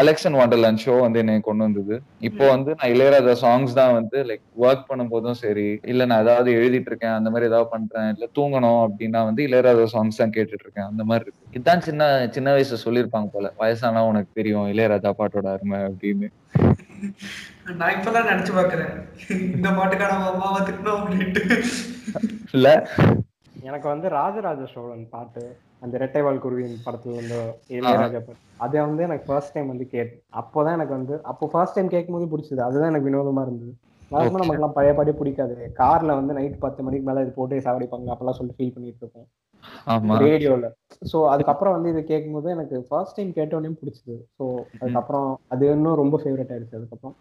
[0.00, 1.96] அலெக்சன் வாண்டர்லேண்ட் ஷோ வந்து என்னை கொண்டு வந்தது.
[2.28, 6.92] இப்போ வந்து நான் இளையராஜா சாங்ஸ் தான் வந்து லைக் ஒர்க் பண்ணும்போதும் சரி இல்ல நான் ஏதாவது எழுதிட்டு
[6.92, 11.04] இருக்கேன் அந்த மாதிரி ஏதாவது பண்றேன் இல்ல தூங்கணும் அப்படின்னா வந்து இளையராஜா சாங்ஸ் தான் கேட்டுட்டு இருக்கேன் அந்த
[11.10, 11.40] மாதிரி இருக்கு.
[11.56, 12.02] இதுதான் சின்ன
[12.36, 16.30] சின்ன வயசுல சொல்லியிருப்பாங்க போல வயசானா உனக்கு தெரியும் இளையராஜா பாட்டோட அருமை அப்படின்னு.
[17.78, 18.92] நான் இப்பெல்லாம் நினைச்சு பாக்குறேன்
[19.48, 21.42] இந்த பாட்டுக்கான அம்மாவை திட்டணும் அப்படின்ட்டு.
[22.52, 22.68] இல்ல.
[23.62, 25.42] எனக்கு வந்து ராஜராஜ சோழன் பாட்டு
[25.82, 27.38] அந்த இரட்டைவால் குருவியின் படத்துல வந்து
[27.70, 31.88] இளையராஜா பாட்டு அதை வந்து எனக்கு ஃபர்ஸ்ட் டைம் வந்து கேட்டேன் அப்போதான் எனக்கு வந்து அப்போ ஃபர்ஸ்ட் டைம்
[31.88, 32.60] கேட்கும்போது பிடிச்சது.
[32.60, 33.72] அதுதான் எனக்கு வினோதமா இருந்தது.
[34.10, 34.40] நார்மலா Okay.
[34.40, 35.54] நமக்குலாம் பழைய பாட்டே பிடிக்காது.
[35.78, 39.28] கார்ல வந்து நைட் பத்து மணிக்கு மேல இது போட்டு சாவடிப்பாங்க அப்பெல்லாம் சொல்லிட்டு ஃபீல் பண்ணிட்டு இருப்போம்.
[39.86, 40.14] ஆமா.
[40.18, 40.66] ரேடியோல.
[41.12, 44.16] சோ அதுக்கப்புறம் வந்து இது கேட்கும்போது எனக்கு ஃபர்ஸ்ட் டைம் கேட்டோடனே பிடிச்சது.
[44.36, 44.44] சோ
[44.80, 46.76] அதுக்கப்புறம் அது இன்னும் ரொம்ப ஃபேவரட் ஆயிடுச்சு.
[46.76, 47.16] அதுக்கப்புறம்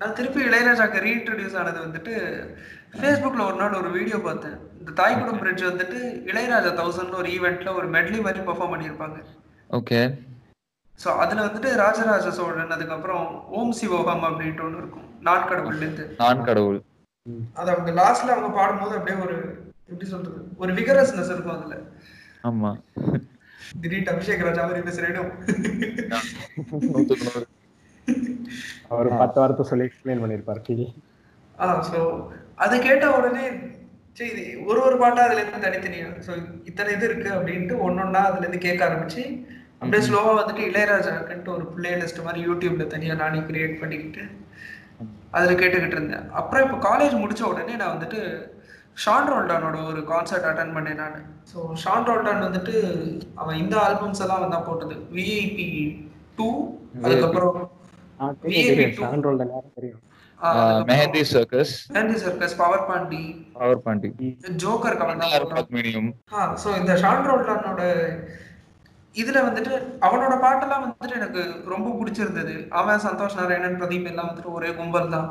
[0.00, 2.44] நான் திருப்பி இளையராஜாக்கு ரீஇன்ட்ரடியூஸ் ஆனது வந்துட்டு
[2.98, 4.70] ஃபேஸ்புக்கில் ஒரு நாள் ஒரு வீடியோ பார்த்தேன்.
[4.80, 9.18] இந்த தாய்குடம் பிரிட்ஜ் வந்துட்டு இளையராஜா தௌசண்ட் ஒரு ஈவெண்ட்ல ஒரு மெட்லி மாதிரி பெர்ஃபார்ம் பண்ணியிருப்பாங்க.
[9.70, 10.18] ஓகே
[10.98, 15.22] ஸோ அதில் வந்துட்டு ராஜராஜ சோழன் அதுக்கப்புறம் ஓம் சிவோகம் அப்படின்ட்டு ஒன்று இருக்கும்.
[15.22, 16.82] நாட்கடவுள்லேருந்து நான் கடவுள்
[17.54, 21.76] அது அவங்க லாஸ்ட்ல அவங்க பாடும்போது அப்படியே ஒரு எப்படி சொல்றது ஒரு விகரஸ்னஸ் இருக்கும் அதுல.
[22.44, 22.78] ஆமா.
[23.80, 24.82] திடீர்னு அபிஷேக் ராஜா மாதிரி
[27.24, 27.46] நூறு.
[28.92, 30.86] அவர் பத்து வாரத்தை சொல்லி எக்ஸ்பிளைன் பண்ணியிருப்பார் கீழே.
[31.58, 32.00] ஆ ஸோ
[32.64, 33.44] அது கேட்ட உடனே
[34.18, 36.32] சரி ஒரு ஒரு பாட்டா அதுல இருந்து தனித்தனியா ஸோ
[36.70, 39.22] இத்தனை இது இருக்கு அப்படின்ட்டு ஒன்னொன்னா அதுல இருந்து கேட்க ஆரம்பிச்சு
[39.80, 44.24] அப்படியே ஸ்லோவா வந்துட்டு இளையராஜாக்குன்ட்டு ஒரு பிளேலிஸ்ட் மாதிரி யூடியூப்ல தனியா நானே கிரியேட் பண்ணிக்கிட்டு
[45.36, 46.26] அதுல கேட்டுக்கிட்டு இருந்தேன்.
[46.38, 48.20] அப்புறம் இப்போ காலேஜ் முடிச்ச உடனே நான் வந்துட்டு
[49.04, 51.18] ஷான் ரோல்டானோட ஒரு கான்சர்ட் அட்டன் பண்ணேன் நான்.
[51.50, 52.74] ஸோ ஷான் ரோல்டான் வந்துட்டு
[53.40, 54.96] அவன் இந்த ஆல்பம்ஸ் எல்லாம் வந்தா போட்டது.
[55.16, 55.68] விஐபி
[56.38, 56.48] டூ
[57.04, 57.58] அதுக்கப்புறம்
[60.88, 63.22] Mehandi circus Mehandi circus power Paandi
[63.56, 64.10] power Paandi
[64.62, 64.96] joker
[66.34, 67.82] ah so இந்த ஷான் ரோல்டானோட
[69.14, 69.72] இதுல வந்துட்டு
[70.06, 72.52] அவனோட பாட்டெல்லாம் வந்துட்டு எனக்கு ரொம்ப பிடிச்சிருந்தது.
[72.72, 75.26] அவன் சந்தோஷ் நாராயணன் பிரதீப் எல்லாம் வந்துட்டு ஒரே கும்பல் தான்.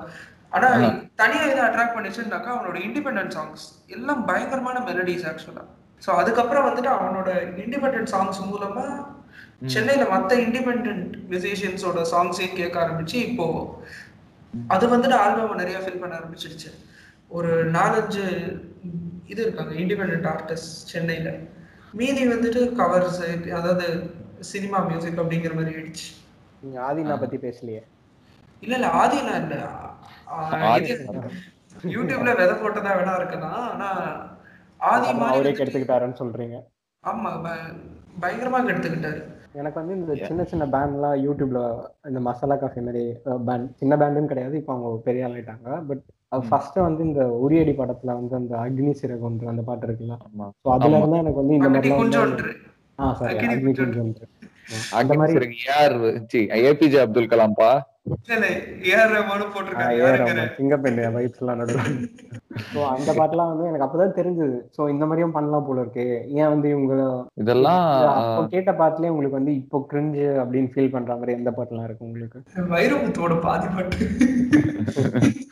[0.51, 0.69] ஆனா.
[1.15, 5.63] தனியா எதை அட்ராக்ட் பண்ணிச்சுன்னாக்கா அவனோட இண்டிபெண்டன்ட் சாங்ஸ் எல்லாம் பயங்கரமான மெலடிஸ் ஆக்சுவலா
[6.03, 7.29] ஸோ அதுக்கப்புறம் வந்துட்டு அவனோட
[7.63, 8.85] இண்டிபெண்டன்ட் சாங்ஸ் மூலமா
[9.61, 13.47] சென்னையில மத்த இண்டிபெண்டன்ட் மியூசிஷியன்ஸோட சாங்ஸையும் கேட்க ஆரம்பிச்சு இப்போ
[14.73, 16.69] அது வந்துட்டு ஆல்பம் நிறைய ஃபில் பண்ண ஆரம்பிச்சிடுச்சு.
[17.37, 18.23] ஒரு நாலஞ்சு
[19.31, 21.31] இது இருக்காங்க இண்டிபெண்ட் ஆர்டிஸ்ட் சென்னையில.
[21.93, 23.19] மீதி வந்துட்டு கவர்ஸ்
[23.59, 23.85] அதாவது
[24.51, 26.07] சினிமா மியூசிக் அப்படிங்கிற மாதிரி ஆயிடுச்சு.
[26.63, 27.81] நீங்க ஆதினா பத்தி பேசலையே.
[28.63, 29.55] இல்ல இல்ல ஆதிலாம் இல்ல.
[31.95, 33.89] யூடியூப்ல விதை போட்டதா வேணா இருக்கலாம் ஆனா
[34.79, 36.57] ஆதி மாதிரி கெடுத்துக்கிட்டாருன்னு சொல்றீங்க.
[37.03, 37.31] ஆமா
[38.23, 39.21] பயங்கரமா கெடுத்துக்கிட்டாரு.
[39.55, 41.59] எனக்கு வந்து இந்த சின்ன சின்ன பேண்ட்லாம் யூடியூப்ல
[42.07, 43.03] இந்த மசாலா காஃபி மாதிரி
[43.47, 44.55] பேண்ட் சின்ன பேண்டுன்னு கிடையாது.
[44.57, 45.69] இப்போ அவங்க பெரிய ஆள் ஆயிட்டாங்க.
[45.89, 46.03] பட்
[46.43, 50.17] ஃபர்ஸ்ட் வந்து இந்த உரியடி படத்துல வந்து அந்த அக்னி சிறகொன்று அந்த பாட்டு இருக்குல்ல?
[50.27, 50.47] ஆமா.
[50.63, 50.99] ஸோ அதுல.
[50.99, 52.51] இருந்தா எனக்கு வந்து இந்த குஞ்சோன்று
[52.99, 53.73] ஆ சாரி அக்னி.
[53.79, 54.27] குஞ்சோன்று
[54.99, 55.47] அந்த மாதிரி
[56.29, 57.98] சி ஏபிஜே அப்துல் கலாம்பா இல்ல
[62.93, 64.57] அந்த பாட்டுலாம் வந்து எனக்கு அப்பதான் தெரிஞ்சது.
[64.75, 66.05] ஸோ இந்த மாதிரியும் பண்ணலாம் போல இருக்கு.
[66.39, 66.95] ஏன் வந்து இவங்க
[67.35, 67.83] இதெல்லாம்
[68.53, 72.39] கேட்ட பாட்டுலயே உங்களுக்கு வந்து இப்போ கிரிஞ்சு அப்படின்னு ஃபீல் பண்ற மாதிரி எந்த பாட்டுலாம் இருக்கு உங்களுக்கு?
[72.73, 74.07] வைரமுத்தோட பாதி பாட்டு.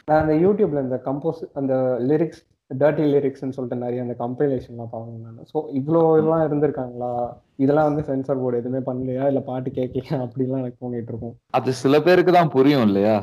[0.07, 1.73] நான் அந்த யூடியூப்ல இந்த கம்போஸ் அந்த
[2.10, 5.47] லிரிக்ஸ் டர்ட்டி லிரிக்ஸ்னு சொல்லிட்டு நிறைய அந்த கம்பைலேஷன்லாம் பார்க்கணும் நான்.
[5.51, 7.12] ஸோ இவ்வளோ இதெல்லாம் இருந்திருக்காங்களா?
[7.58, 9.23] இதெல்லாம் வந்து சென்சார் போர்டு எதுவுமே பண்ணலையா?
[9.27, 13.15] இல்லை பாட்டு கேட்கலையா அப்படிலாம் எனக்கு தோணிட்டு இருக்கும் அது சில பேருக்கு தான் புரியும் இல்லையா?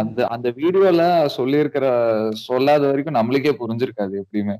[0.00, 1.02] அந்த அந்த வீடியோல
[1.38, 1.86] சொல்லியிருக்கிற
[2.44, 4.56] சொல்லாத வரைக்கும் நம்மளுக்கே புரிஞ்சிருக்காது எப்படியுமே.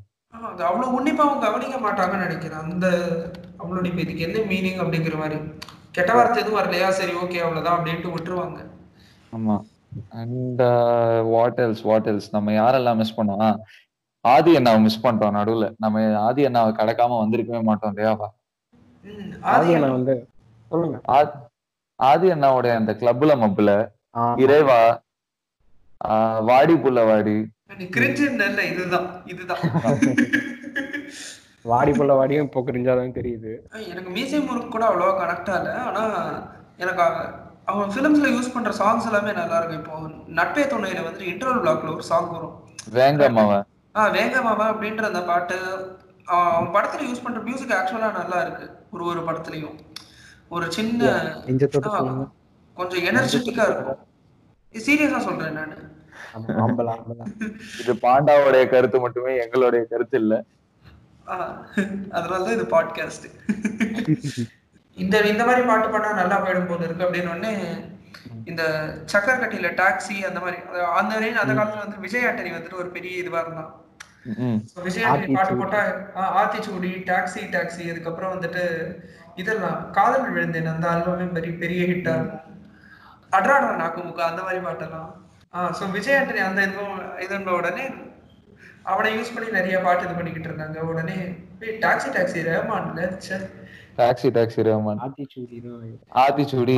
[0.68, 2.64] அவ்வளவு உன்னிப்பா அவங்க கவனிக்க மாட்டாங்கன்னு நினைக்கிறேன்.
[2.66, 2.86] அந்த
[3.60, 5.38] அவ்வளோ இப்ப இதுக்கு என்ன மீனிங் அப்படிங்கிற மாதிரி.
[5.92, 6.88] கெட்ட வார்த்தை எதுவும் வரலையா?
[6.90, 8.58] சரி ஓகே அவ்வளவுதான் அப்படின்ட்டு விட்டுருவாங்க.
[9.32, 9.56] ஆமா.
[10.14, 10.62] And
[11.28, 13.56] what else what else நம்ம யாரெல்லாம் மிஸ் பண்ணோம்
[14.24, 15.66] ஆதி அண்ணாவை மிஸ் பண்ணிட்டோம் நடுவுல.
[15.78, 17.98] நம்ம ஆதி அண்ணாவை கடக்காம வந்திருக்கவே மாட்டோம்
[19.04, 20.14] ம், ஆதி ஆதி அண்ணா வந்து
[20.70, 20.98] சொல்லுங்க.
[21.08, 21.40] ஆ-
[22.00, 23.70] ஆதி அண்ணாவுடைய அந்த கிளப்ல மப்புல
[24.38, 24.78] இறைவா
[26.00, 27.36] ஆஹ் வாடி புள்ள வாடி
[28.70, 29.62] இதுதான் இதுதான்.
[31.64, 33.52] வாடி புள்ள வாடியும் இப்போ கிரிஞ்சாதான் தெரியுது.
[33.88, 36.02] எனக்கு மியூசியம் முறுக்கு கூட அவ்வளோவா கனெக்ட் ஆகல ஆனா
[36.76, 37.02] எனக்கு
[37.64, 39.82] அவ- அவன் ஃபிலிம்ஸ்ல யூஸ் பண்ற சாங்ஸ் எல்லாமே நல்லா இருக்கும்.
[39.82, 42.68] இப்போ நட்பே துணையில வந்து இன்டர்வல் பிளாக்ல ஒரு சாங் வரும்.
[42.90, 43.64] வேங்கம் அவன்
[43.96, 45.58] ஆ வேகமாவா அப்படின்ற அந்த பாட்டு
[46.24, 48.70] அவன் படத்துல யூஸ் பண்ற மியூசிக் ஆக்சுவலா நல்லா இருக்கு.
[48.90, 49.74] ஒரு ஒரு படத்துலயும்.
[50.48, 51.32] ஒரு சின்ன
[52.74, 53.98] கொஞ்சம் எனர்ஜெட்டிக்கா இருக்கும்.
[54.72, 55.92] சீரியஸா சொல்றேன் நானு.
[57.80, 60.44] இது பாண்டாவுடைய கருத்து மட்டுமே எங்களுடைய கருத்து இல்ல.
[62.10, 63.30] அதனாலதான் இது பாட்காஸ்ட்
[64.96, 67.52] இந்த இந்த மாதிரி பாட்டு பண்ணா நல்லா போயிடும் போல இருக்கு அப்படின்னு உடனே
[68.50, 68.62] இந்த
[69.12, 70.58] சக்கரக்கட்டியில டாக்ஸி அந்த மாதிரி
[71.00, 73.72] அந்த வரையும் அந்த காலத்துல வந்து விஜய் ஆண்டனி வந்துட்டு ஒரு பெரிய இதுவா இருந்தான்.
[74.86, 75.54] விஜய் ஆண்டனி பாட்டு.
[75.60, 75.80] போட்டா
[76.40, 78.62] ஆத்திச்சூடி டாக்ஸி டாக்ஸி அதுக்கப்புறம் வந்துட்டு
[79.42, 82.44] இதெல்லாம் காதல் விழுந்தேன் அந்த ஆல்பமே பெரிய பெரிய ஹிட்டா இருக்கும்.
[83.32, 85.10] அட்ராடா நாக்குமுக்கு அந்த மாதிரி பாட்டெல்லாம்.
[85.54, 86.84] ஆ ஸோ விஜய் ஆண்டனி அந்த இது
[87.24, 87.86] இதுன்ற உடனே
[88.92, 91.18] அவனை யூஸ் பண்ணி நிறைய பாட்டு இது பண்ணிக்கிட்டு இருந்தாங்க உடனே
[91.84, 93.36] டாக்ஸி டாக்ஸி ரஹ்மான்ல ச்சே.
[93.98, 95.58] டாக்ஸி டாக்ஸி ரஹ்மான் ஆத்திச்சூடி
[96.22, 96.76] ஆத்திச்சூடி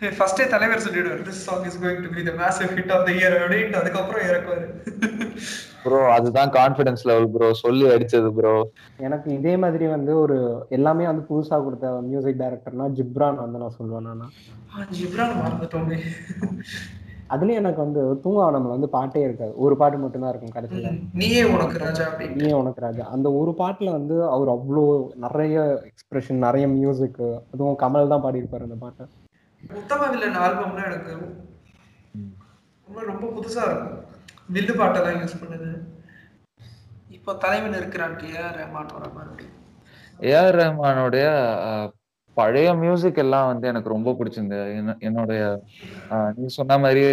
[0.00, 3.34] ஃபர்ஸ்டே தலைவர் சொல்லிடுவார் this song is going to be the massive hit of the year
[3.38, 4.66] அப்படின்ட்டு அதுக்கப்புறம் இறக்குவாரு.
[5.84, 8.52] ப்ரோ அதுதான் கான்ஃபிடன்ஸ் லெவல் ப்ரோ சொல்லி அடிச்சது ப்ரோ
[9.00, 10.36] எனக்கு இதே மாதிரி வந்து ஒரு
[10.70, 14.26] எல்லாமே வந்து புதுசா கொடுத்த மியூசிக் டைரக்டர்னா ஜிப்ரான் வந்து நான் சொல்லுவேன் நானா.
[14.70, 15.98] ஆ, ஜிப்ரான் மறந்துட்டோமே.
[17.34, 19.52] அதுலயும் எனக்கு வந்து தூங்காவனம்ல வந்து பாட்டே இருக்காது.
[19.64, 20.90] ஒரு பாட்டு மட்டும்தான் இருக்கும் கடைசியில.
[21.20, 22.06] நீயே உனக்கு ராஜா
[22.40, 23.04] நீயே உனக்கு ராஜா.
[23.14, 24.84] அந்த ஒரு பாட்டுல வந்து அவர் அவ்வளோ
[25.24, 25.56] நிறைய
[25.90, 27.20] எக்ஸ்பிரஷன் நிறைய மியூசிக்
[27.52, 29.06] அதுவும் கமல் தான் பாடியிருப்பாரு அந்த பாட்டை.
[29.80, 31.12] உத்தம வில்லன் ஆல்பம்னா எனக்கு
[32.88, 33.96] ரொம்ப ரொம்ப புதுசா இருக்கும்.
[34.56, 35.70] வில்லு பாட்டெல்லாம் யூஸ் பண்ணுது.
[37.16, 39.54] இப்போ தலைவன் இருக்கிறான் ஏஆர் ரஹ்மான் வர மறுபடியும்.
[40.30, 41.24] ஏஆர் ரஹ்மானுடைய
[42.36, 44.64] பழைய மியூசிக் எல்லாம் வந்து எனக்கு ரொம்ப பிடிச்சிருந்தது.
[44.76, 45.42] என்ன- என்னுடைய
[46.36, 47.04] நீ சொன்ன மாதிரி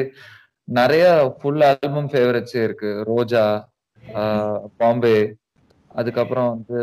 [0.78, 1.06] நிறைய
[1.40, 2.90] ஃபுல் ஆல்பம் ஃபேவரட்ஸே இருக்கு.
[3.08, 3.46] ரோஜா
[4.78, 5.18] பாம்பே
[5.92, 6.80] அதுக்கப்புறம் வந்து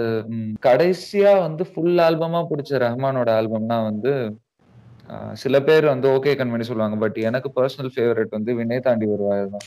[0.67, 4.13] கடைசியா வந்து ஃபுல் ஆல்பமா பிடிச்ச ரஹ்மானோட ஆல்பம்னா வந்து
[5.33, 6.97] சில பேர் வந்து ஓகே கண்மணி சொல்லுவாங்க.
[6.97, 9.67] பட் எனக்கு பர்சனல் ஃபேவரட் வந்து வினய் தாண்டி வருவாய் தான்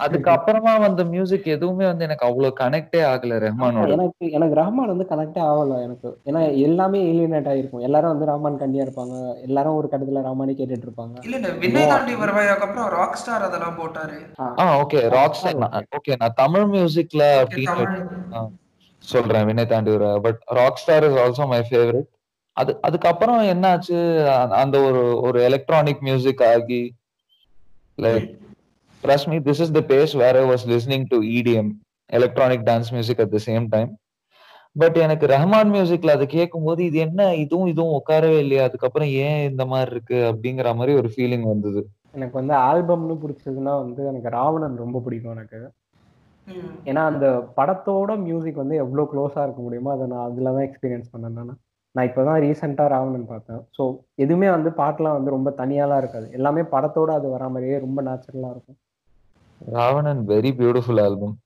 [0.00, 3.88] அதுக்கப்புறமா வந்த மியூசிக் எதுவுமே வந்து எனக்கு அவ்வளவு கனெக்டே ஆகல ரஹ்மானோட.
[3.96, 6.10] எனக்கு எனக்கு ரஹ்மான் வந்து கனெக்டே ஆகல எனக்கு.
[6.26, 7.84] ஏன்னா எல்லாமே ஏலியனேட் ஆயிருக்கும்.
[7.84, 9.16] எல்லாரும் வந்து ரஹ்மான் கண்டியா இருப்பாங்க.
[9.44, 11.14] எல்லாரும் ஒரு கட்டத்துல ரஹ்மானே கேட்டுட்டு இருப்பாங்க.
[11.22, 14.16] இல்ல இல்ல வினய் தாண்டி வருவாயாக்கு அப்புறம் ராக் ஸ்டார் அதெல்லாம் போட்டாரு.
[14.40, 14.66] ஆ.
[14.80, 15.40] ஓகே ராக்
[15.94, 17.22] ஓகே நான் தமிழ் மியூசிக்ல
[19.04, 22.10] சொல்றேன் வினய் தாண்டி ஒரு but rock star is also my favourite
[22.56, 23.96] அது அதுக்கப்புறம் என்னாச்சு?
[24.56, 26.78] அந்த ஒரு ஒரு எலக்ட்ரானிக் மியூசிக் ஆகி
[27.98, 28.30] like
[29.04, 31.66] trust me this is the pace where i was listening to edm
[32.10, 33.90] electronic dance music at the same time.
[34.76, 37.34] But எனக்கு ரஹ்மான் மியூசிக்ல அது கேட்கும்போது இது என்ன?
[37.34, 40.16] இதுவும் இதுவும் உட்காரவே இல்லையா அதுக்கப்புறம் ஏன் இந்த மாதிரி இருக்கு?
[40.30, 41.80] அப்படிங்கிற மாதிரி ஒரு ஃபீலிங் வந்தது.
[42.12, 45.60] எனக்கு வந்து ஆல்பம்னு பிடிச்சதுன்னா வந்து எனக்கு ராவணன் ரொம்ப பிடிக்கும் எனக்கு.
[46.46, 46.72] ம்.
[46.84, 47.26] ஏன்னா அந்த
[47.56, 51.54] படத்தோட மியூசிக் வந்து எவ்வளோ க்ளோஸாக இருக்க முடியுமோ அதை நான் அதில் தான் எக்ஸ்பீரியன்ஸ் பண்ணேன்
[51.94, 53.60] நான் இப்போ தான் ரீசெண்டாக ராவணன் பார்த்தேன்.
[53.76, 53.82] ஸோ
[54.14, 56.30] எதுவுமே வந்து பாட்டெலாம் வந்து ரொம்ப தனியாலாம் இருக்காது.
[56.32, 58.78] எல்லாமே படத்தோட அது வரா மாதிரியே ரொம்ப நேச்சுரலாக இருக்கும்.
[59.60, 61.36] ராவணன் வெரி பியூட்டிஃபுல் ஆல்பம்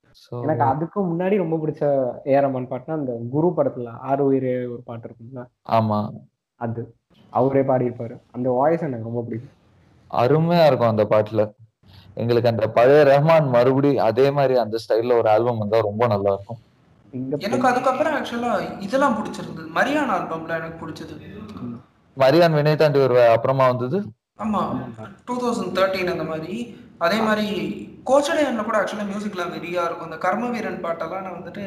[0.42, 1.82] எனக்கு அதுக்கு முன்னாடி ரொம்ப பிடிச்ச
[2.24, 5.42] ஏரமன் பாட்டுனா அந்த குரு படத்தில் ஆறு உயிரே ஒரு பாட்டு இருக்கும்ல?
[5.68, 5.98] ஆமா.
[6.60, 6.82] அது.
[7.32, 8.14] அவரே பாடியிருப்பாரு.
[8.32, 9.54] அந்த வாய்ஸ் எனக்கு ரொம்ப பிடிக்கும்.
[10.10, 11.42] அருமையா இருக்கும் அந்த பாட்டுல.
[12.16, 16.60] எங்களுக்கு அந்த பழைய ரஹ்மான் மறுபடி அதே மாதிரி அந்த ஸ்டைல்ல ஒரு ஆல்பம் வந்தா ரொம்ப நல்லா இருக்கும்.
[17.12, 19.68] எனக்கு அதுக்கப்புறம் ஆக்சுவலா இதெல்லாம் பிடிச்சிருந்தது.
[19.78, 21.14] மரியான் ஆல்பம்ல எனக்கு பிடிச்சது.
[22.16, 23.98] மரியான் வினய் தாண்டி ஒரு அப்புறமா வந்தது.
[24.44, 24.62] ஆமா.
[25.24, 26.56] டூ தௌசண்ட் தேர்ட்டீன் அந்த மாதிரி.
[26.98, 27.46] அதே மாதிரி
[28.10, 30.08] கோச்சடையன்ல கூட ஆக்சுவலா மியூசிக்லாம் வெறியா இருக்கும்.
[30.10, 31.64] அந்த கர்ம வீரன் பாட்டெல்லாம் நான் வந்துட்டு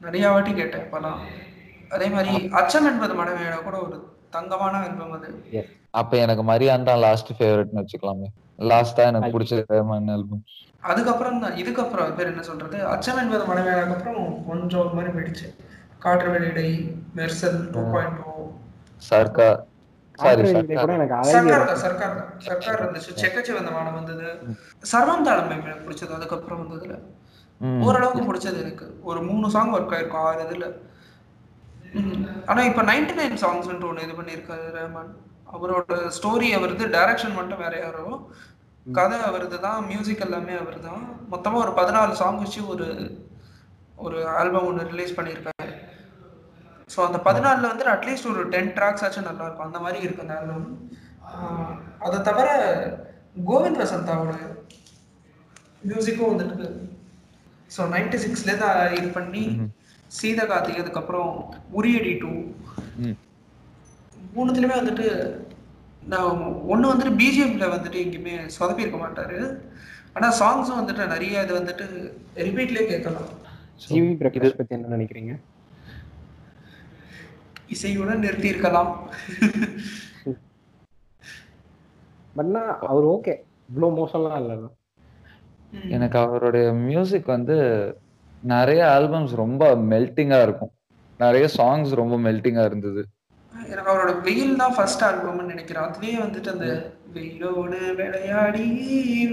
[0.00, 1.20] நிறைய வாட்டி கேட்டேன் இப்பெல்லாம்.
[1.90, 3.96] அதே மாதிரி அச்சம் என்பது மனைவியோட கூட ஒரு
[4.30, 5.28] தங்கமான ஆல்பம் அது.
[5.90, 8.28] அப்ப எனக்கு மரியான் தான் லாஸ்ட் ஃபேவரட்னு வச்சுக்கலாமே.
[8.70, 10.44] லாஸ்டா எனக்கு பிடிச்ச ரஹ்மான் ஆல்பம்
[10.90, 12.78] அதுக்கப்புறம் தான் இதுக்கப்புறம் பேர் என்ன சொல்றது?
[12.94, 13.44] அச்சம் என்பது
[13.94, 14.18] அப்புறம்
[14.48, 15.48] கொஞ்சம் ஒரு மாதிரி போயிடுச்சு.
[16.04, 16.68] காற்று வெளியிடை
[17.18, 18.20] மெர்சல் டூ பாயிண்ட்
[20.24, 20.50] அழகிய
[21.34, 23.12] சர்க்கார் தான் சர்க்கார் தான் சர்க்கார் இருந்துச்சு.
[23.22, 24.26] செக்கச்சி வந்த வானம் வந்தது.
[24.92, 25.50] சர்வம் தாளம்
[25.86, 26.96] பிடிச்சது அதுக்கப்புறம் வந்ததுல.
[27.86, 28.86] ஓரளவுக்கு பிடிச்சது எனக்கு.
[29.10, 30.66] ஒரு மூணு சாங் ஒர்க் ஆயிருக்கும் ஆறு இதுல.
[32.50, 35.12] ஆனா இப்ப நைன்டி நைன் சாங்ஸ்ன்ட்டு ஒண்ணு இது பண்ணியிருக்காரு ரஹ்மான்.
[35.56, 38.06] அவரோட ஸ்டோரி அவரது டைரக்ஷன் மட்டும் வேற யாரோ.
[38.86, 42.86] கதை அவரது தான் மியூசிக் எல்லாமே அவர் தான் மொத்தமா ஒரு பதினாலு சாங் வச்சு ஒரு
[43.98, 45.72] ஒரு ஆல்பம் ஒன்று ரிலீஸ் பண்ணியிருக்காரு
[46.90, 49.68] ஸோ அந்த பதினாலில் வந்து அட்லீஸ்ட் ஒரு டென் ட்ராக்ஸ் ஆச்சும் நல்லா இருக்கும்.
[49.68, 50.66] அந்த மாதிரி இருக்கு அந்த ஆல்பம்
[52.00, 52.48] அதை தவிர
[53.46, 54.34] கோவிந்த் வசந்தாவோட
[55.84, 56.66] மியூசிக்கும் வந்துட்டு
[57.70, 58.68] ஸோ நைன்டி சிக்ஸ்லேருந்து
[58.98, 59.70] இது பண்ணி ம்ஹும்.
[60.10, 61.32] சீதகாதி அதுக்கப்புறம்
[61.72, 62.32] உரியடி டூ
[64.30, 65.06] மூணுத்துலயுமே வந்துட்டு
[66.12, 66.30] நான்
[66.72, 69.38] ஒண்ணு வந்துட்டு பிஜிஎம்ல வந்துட்டு எங்கேயுமே சொதப்பி இருக்க மாட்டாரு.
[70.16, 71.84] ஆனா சாங்ஸும் வந்துட்டு நிறைய இது வந்துட்டு
[72.46, 73.30] ரிப்பீட்லயே கேட்கலாம்.
[73.84, 75.34] ஜிவி பிரகாஷ் பத்தி என்ன நினைக்கிறீங்க?
[77.74, 78.90] இசையுடன் நிறுத்தி இருக்கலாம்
[82.36, 83.34] பட்னா அவர் ஓகே
[83.70, 84.56] இவ்வளோ மோசம்லாம் இல்லை.
[85.96, 87.56] எனக்கு அவருடைய மியூசிக் வந்து
[88.52, 90.72] நிறைய ஆல்பம்ஸ் ரொம்ப மெல்ட்டிங்கா இருக்கும்.
[91.18, 93.02] நிறைய சாங்ஸ் ரொம்ப மெல்ட்டிங்கா இருந்தது.
[93.70, 95.86] எனக்கு அவரோட வெயில் தான் ஃபர்ஸ்ட் ஆல்பம்னு நினைக்கிறேன்.
[95.88, 96.68] அதுலயே வந்துட்டு அந்த
[97.16, 98.66] வெயிலோடு விளையாடி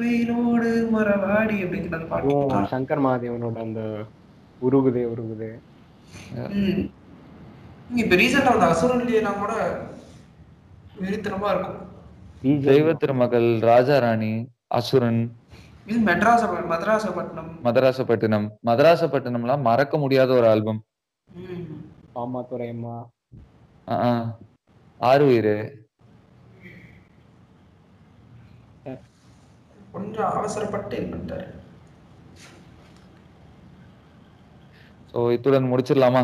[0.02, 3.82] வெயிலோடு மரவாடி அப்படிங்கிற அந்த பாட்டு சங்கர் மகாதேவனோட அந்த
[4.68, 5.52] உருகுதே உருகுதே.
[8.02, 9.54] இப்ப ரீசெண்டா அந்த அசுரன்லாம் கூட
[11.04, 11.80] வெறித்தனமா இருக்கும்.
[12.68, 14.34] தெய்வ திருமகள் ராஜாராணி
[14.80, 15.22] அசுரன்.
[15.90, 20.80] இது மெட்ராஸ் மதராசப்பட்டினம் மதராசப்பட்டினம் மதராசப்பட்டினம்லாம் மறக்க முடியாத ஒரு ஆல்பம்.
[22.16, 22.96] பாமா துறையம்மா
[25.00, 25.56] ஆறுயிரு
[29.94, 31.48] கொஞ்சம் அவசரப்பட்டு பண்ணிட்டாரு
[35.12, 36.22] ஸோ இத்துடன் முடிச்சிடலாமா?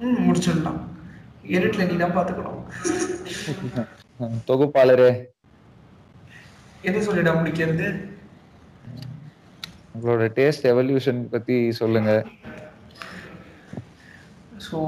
[0.00, 0.80] ம் முடிச்சிடலாம்.
[1.48, 2.60] இருட்டுல நீ தான் பாத்துக்கணும்
[4.20, 5.10] அஹ் தொகுப்பாளரே.
[6.84, 7.86] எது சொல்லிட முடிக்கிறது?
[9.94, 12.10] உங்களோட டேஸ்ட் எவல்யூஷன் பத்தி சொல்லுங்க.
[14.68, 14.78] ஸோ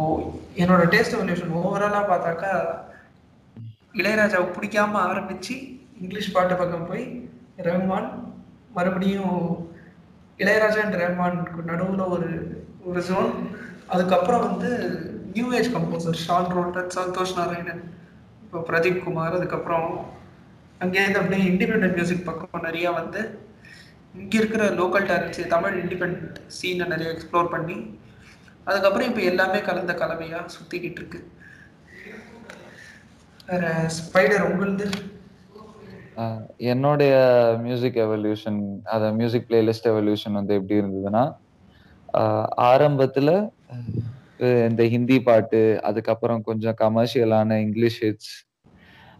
[0.56, 2.52] என்னோட டேஸ்ட் எவல்யூஷன் ஓவராலாக பார்த்தாக்கா
[3.94, 5.54] இளையராஜாவை பிடிக்காம ஆரம்பித்து
[6.00, 7.04] இங்கிலீஷ் பாட்டு பக்கம் போய்
[7.66, 8.08] ரஹ்மான்
[8.74, 9.38] மறுபடியும்
[10.38, 12.28] இளையராஜா அண்ட் ரஹ்மானுக்கு நடுவில் ஒரு
[12.84, 13.30] ஒரு ஜோன்
[13.88, 14.70] அதுக்கப்புறம் வந்து
[15.32, 17.82] new age composer Sean Roldan Santhosh Narayanan
[18.44, 19.90] இப்போ பிரதீப் குமார் அதுக்கப்புறம்
[20.80, 23.20] அங்கேருந்து அப்படியே இண்டிபெண்ட் மியூசிக் பக்கம் நிறையா வந்து
[24.14, 27.76] இங்கே இருக்கிற லோக்கல் டேலண்ட்ஸ் தமிழ் இண்டிபெண்ட் சீனை நிறைய எக்ஸ்ப்ளோர் பண்ணி
[28.70, 31.20] அதுக்கப்புறம் இப்போ எல்லாமே கலந்த கலவையாக சுத்திக்கிட்டு இருக்கு
[33.48, 34.86] வேற ஸ்பைடர் உங்களுது?
[36.70, 37.12] என்னுடைய
[37.62, 41.22] மியூசிக் எவல்யூஷன் அத மியூசிக் பிளேலிஸ்ட் எவல்யூஷன் வந்து எப்படி இருந்ததுன்னா
[42.66, 43.32] ஆரம்பத்தில் ஆரம்பத்துல
[44.68, 48.32] இந்த ஹிந்தி பாட்டு அதுக்கப்புறம் கொஞ்சம் கமர்ஷியலான இங்கிலீஷ் ஹிட்ஸ்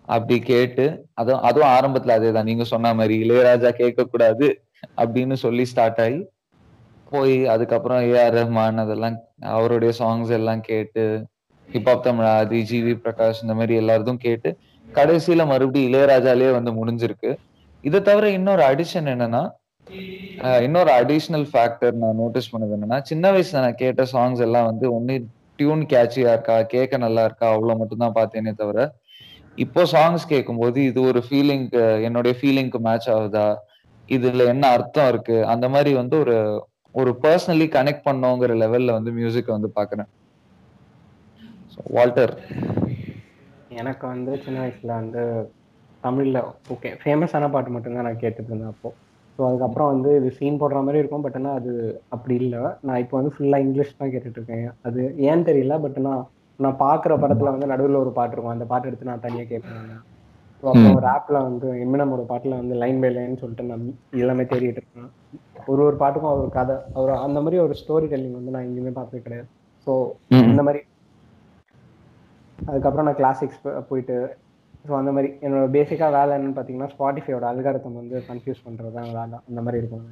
[0.09, 0.85] அப்படி கேட்டு
[1.15, 2.49] அதுவும் அதுவும் ஆரம்பத்துல அதேதான்.
[2.49, 4.47] நீங்க சொன்ன மாதிரி இளையராஜா கேட்க கூடாது
[4.99, 6.21] அப்படின்னு சொல்லி ஸ்டார்ட் ஆகி
[7.11, 9.17] போய் அதுக்கப்புறம் ஏஆர் ரஹ்மான் அதெல்லாம்
[9.53, 11.05] அவருடைய சாங்ஸ் எல்லாம் கேட்டு
[11.69, 14.51] hip hop Tamil Aadhi GV Prakash இந்த மாதிரி எல்லாரதும் கேட்டு
[14.87, 17.31] கடைசியில மறுபடியும் இளையராஜாலே வந்து முடிஞ்சிருக்கு.
[17.85, 19.43] இதை தவிர இன்னொரு அடிஷன் என்னன்னா
[20.65, 25.15] இன்னொரு அடிஷ்னல் ஃபேக்டர் நான் நோட்டீஸ் பண்ணது என்னன்னா சின்ன வயசுல நான் கேட்ட சாங்ஸ் எல்லாம் வந்து ஒன்னு
[25.59, 28.81] டியூன் கேட்சியா இருக்கா கேட்க நல்லா இருக்கா அவ்வளவு மட்டும்தான் பார்த்தேனே தவிர
[29.59, 33.47] இப்போ சாங்ஸ் கேட்கும்போது இது ஒரு ஃபீலிங்க்கு என்னுடைய ஃபீலிங்க்கு மேட்ச் ஆகுதா
[34.09, 36.37] இதுல என்ன அர்த்தம் இருக்கு அந்த மாதிரி வந்து ஒரு
[36.95, 40.09] ஒரு பர்சனலி கனெக்ட் பண்ணோங்கிற லெவல்ல வந்து மியூசிக் வந்து பாக்குறேன்.
[41.97, 42.35] வால்டர்
[43.81, 45.23] எனக்கு வந்து சின்ன வயசுல வந்து
[46.03, 46.39] தமிழ்ல
[46.75, 48.91] ஓகே ஃபேமஸான பாட்டு மட்டும்தான் நான் கேட்டுட்டு இருந்தேன் அப்போ.
[49.35, 51.73] ஸோ அதுக்கப்புறம் வந்து இது சீன் போடுற மாதிரி இருக்கும் பட் ஆனால் அது
[52.15, 52.63] அப்படி இல்லை.
[52.87, 56.23] நான் இப்போ வந்து ஃபுல்லாக இங்கிலீஷ் தான் கேட்டுட்டு இருக்கேன் அது ஏன்னு தெரியல பட் நான்
[56.59, 58.57] நான் பார்க்குற படத்துல வந்து நடுவில் ஒரு பாட்டு இருக்கும்.
[58.57, 59.87] அந்த பாட்டு எடுத்து நான் தனியாக கேட்பேன்
[60.63, 63.87] ஸோ அப்புறம் ஒரு ஆப்பில் வந்து எம்மினமோட பாட்டில் வந்து லைன் பை லைன் சொல்லிட்டு நான்
[64.23, 65.09] எல்லாமே தேடிட்டு இருக்கேன்
[65.73, 69.25] ஒரு ஒரு பாட்டுக்கும் அவர் கதை அவர் அந்த மாதிரி ஒரு ஸ்டோரி டெல்லிங் வந்து நான் எங்கேயுமே பார்த்தது
[69.27, 69.49] கிடையாது.
[69.87, 69.93] ஸோ
[70.51, 70.81] இந்த மாதிரி.
[72.59, 74.17] அதுக்கப்புறம் நான் கிளாசிக்ஸ் போயிட்டு
[74.89, 75.31] ஸோ அந்த மாதிரி.
[75.45, 79.39] என்னோட பேசிக்காக வேலை என்னன்னு பார்த்தீங்கன்னா ஸ்பாட்டிஃபையோட அல்காரத்தம் வந்து கன்ஃபியூஸ் பண்ணுறது தான் வேலை.
[79.49, 80.07] அந்த மாதிரி இருக்கும்.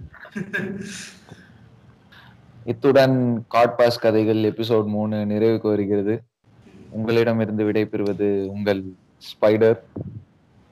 [2.73, 3.19] இத்துடன்
[3.55, 6.17] காட்பாஸ் கதைகள் எபிசோட் மூணு நிறைவுக்கு வருகிறது
[6.97, 8.81] உங்களிடமிருந்து விடைபெறுவது உங்கள்
[9.31, 9.79] ஸ்பைடர்